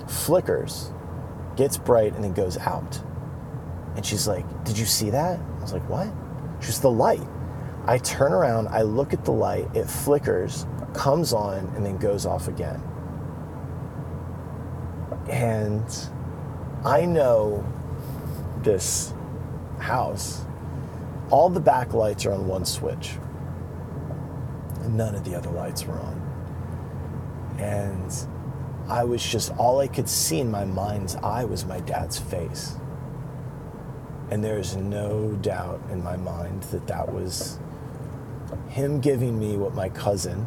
flickers, 0.07 0.91
gets 1.55 1.77
bright, 1.77 2.13
and 2.13 2.23
then 2.23 2.33
goes 2.33 2.57
out. 2.59 3.01
And 3.95 4.05
she's 4.05 4.27
like, 4.27 4.45
Did 4.63 4.77
you 4.77 4.85
see 4.85 5.09
that? 5.09 5.39
I 5.39 5.61
was 5.61 5.73
like, 5.73 5.87
What? 5.89 6.11
She's 6.61 6.79
the 6.79 6.91
light. 6.91 7.27
I 7.85 7.97
turn 7.97 8.31
around, 8.31 8.69
I 8.69 8.83
look 8.83 9.13
at 9.13 9.25
the 9.25 9.31
light, 9.31 9.67
it 9.75 9.89
flickers, 9.89 10.65
comes 10.93 11.33
on, 11.33 11.71
and 11.75 11.85
then 11.85 11.97
goes 11.97 12.25
off 12.25 12.47
again. 12.47 12.81
And 15.29 15.85
I 16.83 17.05
know 17.05 17.65
this 18.61 19.13
house, 19.79 20.43
all 21.29 21.49
the 21.49 21.59
back 21.59 21.93
lights 21.93 22.25
are 22.25 22.33
on 22.33 22.47
one 22.47 22.65
switch. 22.65 23.15
And 24.81 24.97
none 24.97 25.15
of 25.15 25.23
the 25.23 25.35
other 25.35 25.49
lights 25.49 25.85
were 25.85 25.99
on. 25.99 27.55
And 27.57 28.13
I 28.89 29.03
was 29.05 29.23
just, 29.23 29.51
all 29.57 29.79
I 29.79 29.87
could 29.87 30.09
see 30.09 30.39
in 30.39 30.51
my 30.51 30.65
mind's 30.65 31.15
eye 31.15 31.45
was 31.45 31.65
my 31.65 31.79
dad's 31.81 32.19
face. 32.19 32.75
And 34.29 34.43
there's 34.43 34.75
no 34.75 35.31
doubt 35.41 35.81
in 35.89 36.03
my 36.03 36.17
mind 36.17 36.63
that 36.63 36.87
that 36.87 37.13
was 37.13 37.59
him 38.67 38.99
giving 38.99 39.39
me 39.39 39.55
what 39.55 39.73
my 39.73 39.89
cousin 39.89 40.45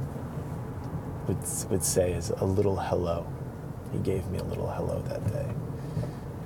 would, 1.28 1.38
would 1.70 1.82
say 1.82 2.12
is 2.12 2.30
a 2.30 2.44
little 2.44 2.76
hello. 2.76 3.26
He 3.92 3.98
gave 3.98 4.26
me 4.28 4.38
a 4.38 4.44
little 4.44 4.68
hello 4.68 5.02
that 5.02 5.26
day. 5.32 5.54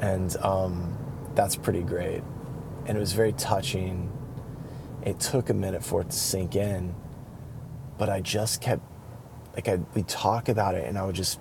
And 0.00 0.36
um, 0.38 0.96
that's 1.34 1.56
pretty 1.56 1.82
great. 1.82 2.22
And 2.86 2.96
it 2.96 3.00
was 3.00 3.12
very 3.12 3.32
touching. 3.32 4.10
It 5.02 5.20
took 5.20 5.50
a 5.50 5.54
minute 5.54 5.84
for 5.84 6.02
it 6.02 6.10
to 6.10 6.16
sink 6.16 6.56
in, 6.56 6.94
but 7.98 8.08
I 8.08 8.20
just 8.20 8.60
kept, 8.60 8.82
like, 9.54 9.68
I, 9.68 9.76
we'd 9.94 10.08
talk 10.08 10.48
about 10.48 10.74
it 10.74 10.86
and 10.86 10.98
I 10.98 11.04
would 11.04 11.14
just 11.14 11.40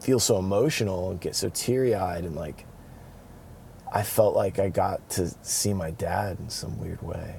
feel 0.00 0.20
so 0.20 0.38
emotional 0.38 1.10
and 1.10 1.20
get 1.20 1.34
so 1.34 1.48
teary 1.48 1.94
eyed 1.94 2.24
and 2.24 2.36
like, 2.36 2.66
I 3.92 4.02
felt 4.02 4.36
like 4.36 4.58
I 4.58 4.68
got 4.68 5.08
to 5.10 5.34
see 5.42 5.72
my 5.72 5.90
dad 5.90 6.38
in 6.38 6.50
some 6.50 6.78
weird 6.78 7.02
way. 7.02 7.36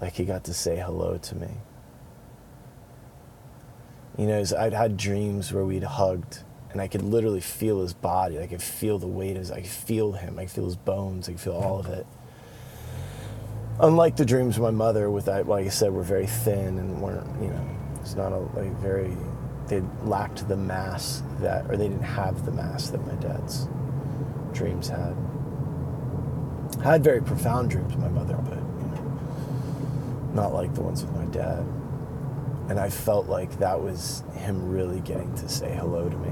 Like 0.00 0.14
he 0.14 0.24
got 0.24 0.44
to 0.44 0.54
say 0.54 0.76
hello 0.76 1.18
to 1.18 1.36
me. 1.36 1.48
You 4.16 4.26
know, 4.26 4.44
I'd 4.56 4.72
had 4.72 4.96
dreams 4.96 5.52
where 5.52 5.64
we'd 5.64 5.82
hugged 5.82 6.40
and 6.74 6.80
I 6.80 6.88
could 6.88 7.02
literally 7.02 7.40
feel 7.40 7.80
his 7.80 7.94
body. 7.94 8.40
I 8.40 8.48
could 8.48 8.62
feel 8.62 8.98
the 8.98 9.06
weight 9.06 9.36
of 9.36 9.50
I 9.52 9.60
could 9.60 9.70
feel 9.70 10.12
him. 10.12 10.38
I 10.38 10.42
could 10.42 10.50
feel 10.50 10.64
his 10.64 10.76
bones. 10.76 11.28
I 11.28 11.32
could 11.32 11.40
feel 11.40 11.54
all 11.54 11.78
of 11.78 11.86
it. 11.86 12.04
Unlike 13.80 14.16
the 14.16 14.24
dreams 14.24 14.56
of 14.56 14.62
my 14.62 14.72
mother, 14.72 15.08
with 15.08 15.24
that, 15.26 15.48
like 15.48 15.66
I 15.66 15.68
said, 15.68 15.92
were 15.92 16.02
very 16.02 16.26
thin 16.26 16.78
and 16.78 17.00
weren't, 17.00 17.26
you 17.40 17.48
know, 17.48 17.68
it's 18.00 18.16
not 18.16 18.32
a 18.32 18.38
like 18.38 18.72
very, 18.80 19.16
they 19.68 19.82
lacked 20.02 20.46
the 20.48 20.56
mass 20.56 21.22
that, 21.40 21.64
or 21.70 21.76
they 21.76 21.88
didn't 21.88 22.02
have 22.02 22.44
the 22.44 22.52
mass 22.52 22.90
that 22.90 23.04
my 23.06 23.14
dad's 23.14 23.68
dreams 24.52 24.88
had. 24.88 25.16
I 26.80 26.92
had 26.92 27.04
very 27.04 27.22
profound 27.22 27.70
dreams 27.70 27.96
my 27.96 28.08
mother, 28.08 28.36
but 28.36 28.58
you 28.58 28.90
know, 28.94 30.32
not 30.34 30.54
like 30.54 30.74
the 30.74 30.82
ones 30.82 31.04
with 31.04 31.14
my 31.14 31.24
dad. 31.26 31.64
And 32.68 32.80
I 32.80 32.88
felt 32.88 33.26
like 33.28 33.58
that 33.58 33.82
was 33.82 34.22
him 34.34 34.70
really 34.70 35.00
getting 35.00 35.34
to 35.36 35.48
say 35.48 35.74
hello 35.74 36.08
to 36.08 36.16
me. 36.16 36.30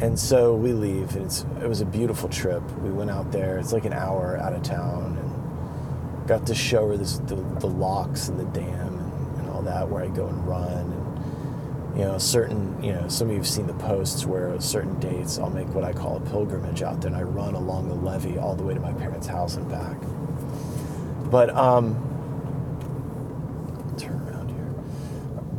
And 0.00 0.18
so 0.18 0.54
we 0.54 0.72
leave, 0.72 1.14
and 1.16 1.24
it's, 1.26 1.44
it 1.62 1.68
was 1.68 1.80
a 1.80 1.86
beautiful 1.86 2.28
trip. 2.28 2.62
We 2.78 2.90
went 2.90 3.10
out 3.10 3.32
there, 3.32 3.58
it's 3.58 3.72
like 3.72 3.84
an 3.84 3.92
hour 3.94 4.36
out 4.38 4.52
of 4.52 4.62
town, 4.62 5.16
and 5.18 6.28
got 6.28 6.46
to 6.46 6.54
show 6.54 6.88
her 6.88 6.96
this, 6.96 7.18
the, 7.18 7.36
the 7.36 7.66
locks 7.66 8.28
and 8.28 8.38
the 8.38 8.44
dam 8.46 8.98
and, 8.98 9.38
and 9.40 9.50
all 9.50 9.62
that, 9.62 9.88
where 9.88 10.02
I 10.02 10.08
go 10.08 10.26
and 10.26 10.46
run. 10.46 10.72
And, 10.72 11.98
you 11.98 12.04
know, 12.04 12.18
certain, 12.18 12.82
you 12.82 12.92
know, 12.92 13.08
some 13.08 13.28
of 13.28 13.32
you 13.32 13.38
have 13.38 13.48
seen 13.48 13.66
the 13.66 13.74
posts 13.74 14.26
where 14.26 14.60
certain 14.60 15.00
dates 15.00 15.38
I'll 15.38 15.48
make 15.48 15.68
what 15.74 15.84
I 15.84 15.94
call 15.94 16.16
a 16.18 16.20
pilgrimage 16.20 16.82
out 16.82 17.00
there, 17.00 17.10
and 17.10 17.16
I 17.16 17.22
run 17.22 17.54
along 17.54 17.88
the 17.88 17.94
levee 17.94 18.36
all 18.36 18.54
the 18.54 18.64
way 18.64 18.74
to 18.74 18.80
my 18.80 18.92
parents' 18.92 19.26
house 19.26 19.56
and 19.56 19.66
back. 19.68 19.96
But, 21.30 21.50
um, 21.50 22.15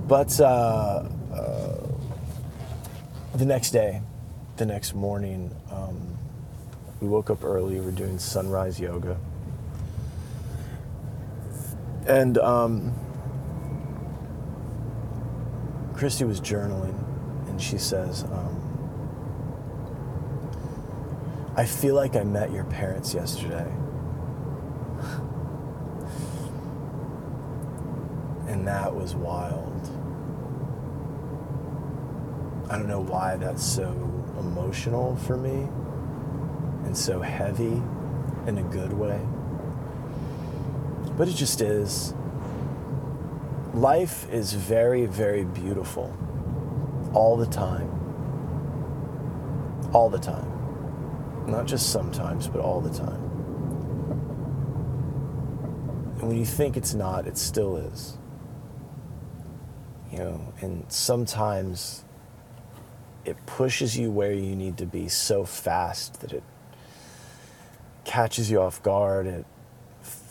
But 0.08 0.40
uh, 0.40 1.04
uh, 1.34 1.78
the 3.36 3.46
next 3.46 3.72
day, 3.72 4.02
the 4.56 4.66
next 4.66 4.96
morning, 4.96 5.54
um, 5.70 6.18
we 7.02 7.08
woke 7.08 7.30
up 7.30 7.44
early. 7.44 7.80
We 7.80 7.86
were 7.86 7.92
doing 7.92 8.18
sunrise 8.18 8.80
yoga. 8.80 9.18
And 12.08 12.38
um, 12.38 12.94
Christy 15.94 16.24
was 16.24 16.40
journaling, 16.40 16.98
and 17.50 17.62
she 17.62 17.78
says, 17.78 18.24
um, 18.24 18.54
I 21.58 21.66
feel 21.66 21.96
like 21.96 22.16
I 22.16 22.24
met 22.24 22.52
your 22.52 22.64
parents 22.64 23.14
yesterday. 23.14 23.70
and 28.48 28.66
that 28.68 28.94
was 28.96 29.14
wild. 29.16 29.67
I 32.70 32.78
don't 32.78 32.88
know 32.88 33.00
why 33.00 33.38
that's 33.38 33.64
so 33.64 33.90
emotional 34.40 35.16
for 35.16 35.38
me 35.38 35.70
and 36.86 36.98
so 36.98 37.22
heavy 37.22 37.82
in 38.46 38.58
a 38.58 38.64
good 38.64 38.92
way. 38.92 39.22
But 41.18 41.30
it 41.30 41.36
just 41.36 41.62
is. 41.62 42.14
Life 43.74 44.30
is 44.32 44.54
very, 44.54 45.06
very 45.06 45.46
beautiful 45.46 46.16
all 47.14 47.38
the 47.38 47.46
time. 47.46 47.90
All 49.94 50.10
the 50.10 50.20
time. 50.20 50.52
Not 51.48 51.68
just 51.68 51.92
sometimes, 51.92 52.48
but 52.48 52.60
all 52.60 52.82
the 52.82 52.94
time. 52.96 53.24
And 56.20 56.28
when 56.28 56.38
you 56.38 56.46
think 56.46 56.76
it's 56.76 56.94
not, 56.94 57.28
it 57.28 57.38
still 57.38 57.78
is. 57.78 58.18
You 60.12 60.20
know, 60.20 60.54
and 60.62 60.84
sometimes 60.92 62.04
it 63.28 63.46
pushes 63.46 63.98
you 63.98 64.10
where 64.10 64.32
you 64.32 64.56
need 64.56 64.78
to 64.78 64.86
be 64.86 65.10
so 65.10 65.44
fast 65.44 66.22
that 66.22 66.32
it 66.32 66.44
catches 68.06 68.50
you 68.50 68.62
off 68.62 68.82
guard. 68.82 69.28
It, 69.28 69.46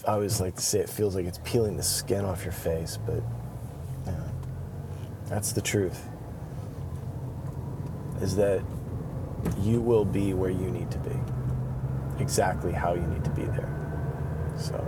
I 0.08 0.12
always 0.12 0.40
like 0.40 0.56
to 0.56 0.62
say 0.62 0.78
it 0.78 0.88
feels 0.88 1.14
like 1.14 1.26
it's 1.26 1.40
peeling 1.44 1.76
the 1.76 1.82
skin 1.82 2.24
off 2.24 2.42
your 2.42 2.52
face, 2.52 2.98
but 3.04 3.22
yeah, 4.06 4.14
that's 5.26 5.52
the 5.52 5.60
truth. 5.60 6.08
Is 8.22 8.36
that 8.36 8.62
you 9.60 9.82
will 9.82 10.06
be 10.06 10.32
where 10.32 10.50
you 10.50 10.70
need 10.70 10.90
to 10.90 10.98
be, 10.98 11.14
exactly 12.18 12.72
how 12.72 12.94
you 12.94 13.06
need 13.06 13.24
to 13.24 13.30
be 13.30 13.44
there. 13.44 13.72
So 14.58 14.82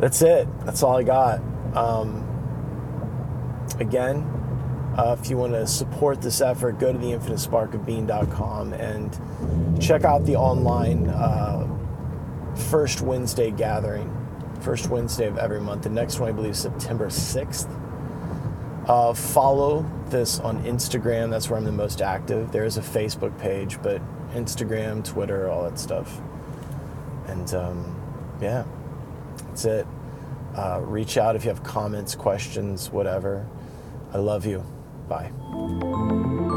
that's 0.00 0.22
it. 0.22 0.48
That's 0.64 0.82
all 0.82 0.96
I 0.96 1.02
got. 1.02 1.42
Um, 1.76 2.26
again, 3.78 4.39
uh, 4.96 5.16
if 5.18 5.30
you 5.30 5.36
want 5.36 5.52
to 5.52 5.66
support 5.66 6.20
this 6.20 6.40
effort, 6.40 6.78
go 6.78 6.92
to 6.92 6.98
theinfinitesparkofbeing.com 6.98 8.72
and 8.74 9.80
check 9.80 10.04
out 10.04 10.24
the 10.26 10.36
online 10.36 11.08
uh, 11.08 11.66
first 12.70 13.00
Wednesday 13.00 13.50
gathering, 13.50 14.14
first 14.60 14.88
Wednesday 14.90 15.26
of 15.26 15.38
every 15.38 15.60
month. 15.60 15.82
The 15.82 15.90
next 15.90 16.18
one, 16.18 16.28
I 16.28 16.32
believe, 16.32 16.52
is 16.52 16.58
September 16.58 17.06
6th. 17.06 17.68
Uh, 18.88 19.14
follow 19.14 19.88
this 20.08 20.40
on 20.40 20.62
Instagram. 20.64 21.30
That's 21.30 21.48
where 21.48 21.58
I'm 21.58 21.64
the 21.64 21.72
most 21.72 22.02
active. 22.02 22.50
There 22.50 22.64
is 22.64 22.76
a 22.76 22.82
Facebook 22.82 23.38
page, 23.38 23.80
but 23.82 24.02
Instagram, 24.32 25.04
Twitter, 25.04 25.48
all 25.48 25.64
that 25.64 25.78
stuff. 25.78 26.20
And 27.28 27.54
um, 27.54 28.36
yeah, 28.40 28.64
that's 29.46 29.64
it. 29.64 29.86
Uh, 30.56 30.80
reach 30.82 31.16
out 31.16 31.36
if 31.36 31.44
you 31.44 31.50
have 31.50 31.62
comments, 31.62 32.16
questions, 32.16 32.90
whatever. 32.90 33.46
I 34.12 34.18
love 34.18 34.44
you. 34.44 34.64
Bye. 35.10 36.49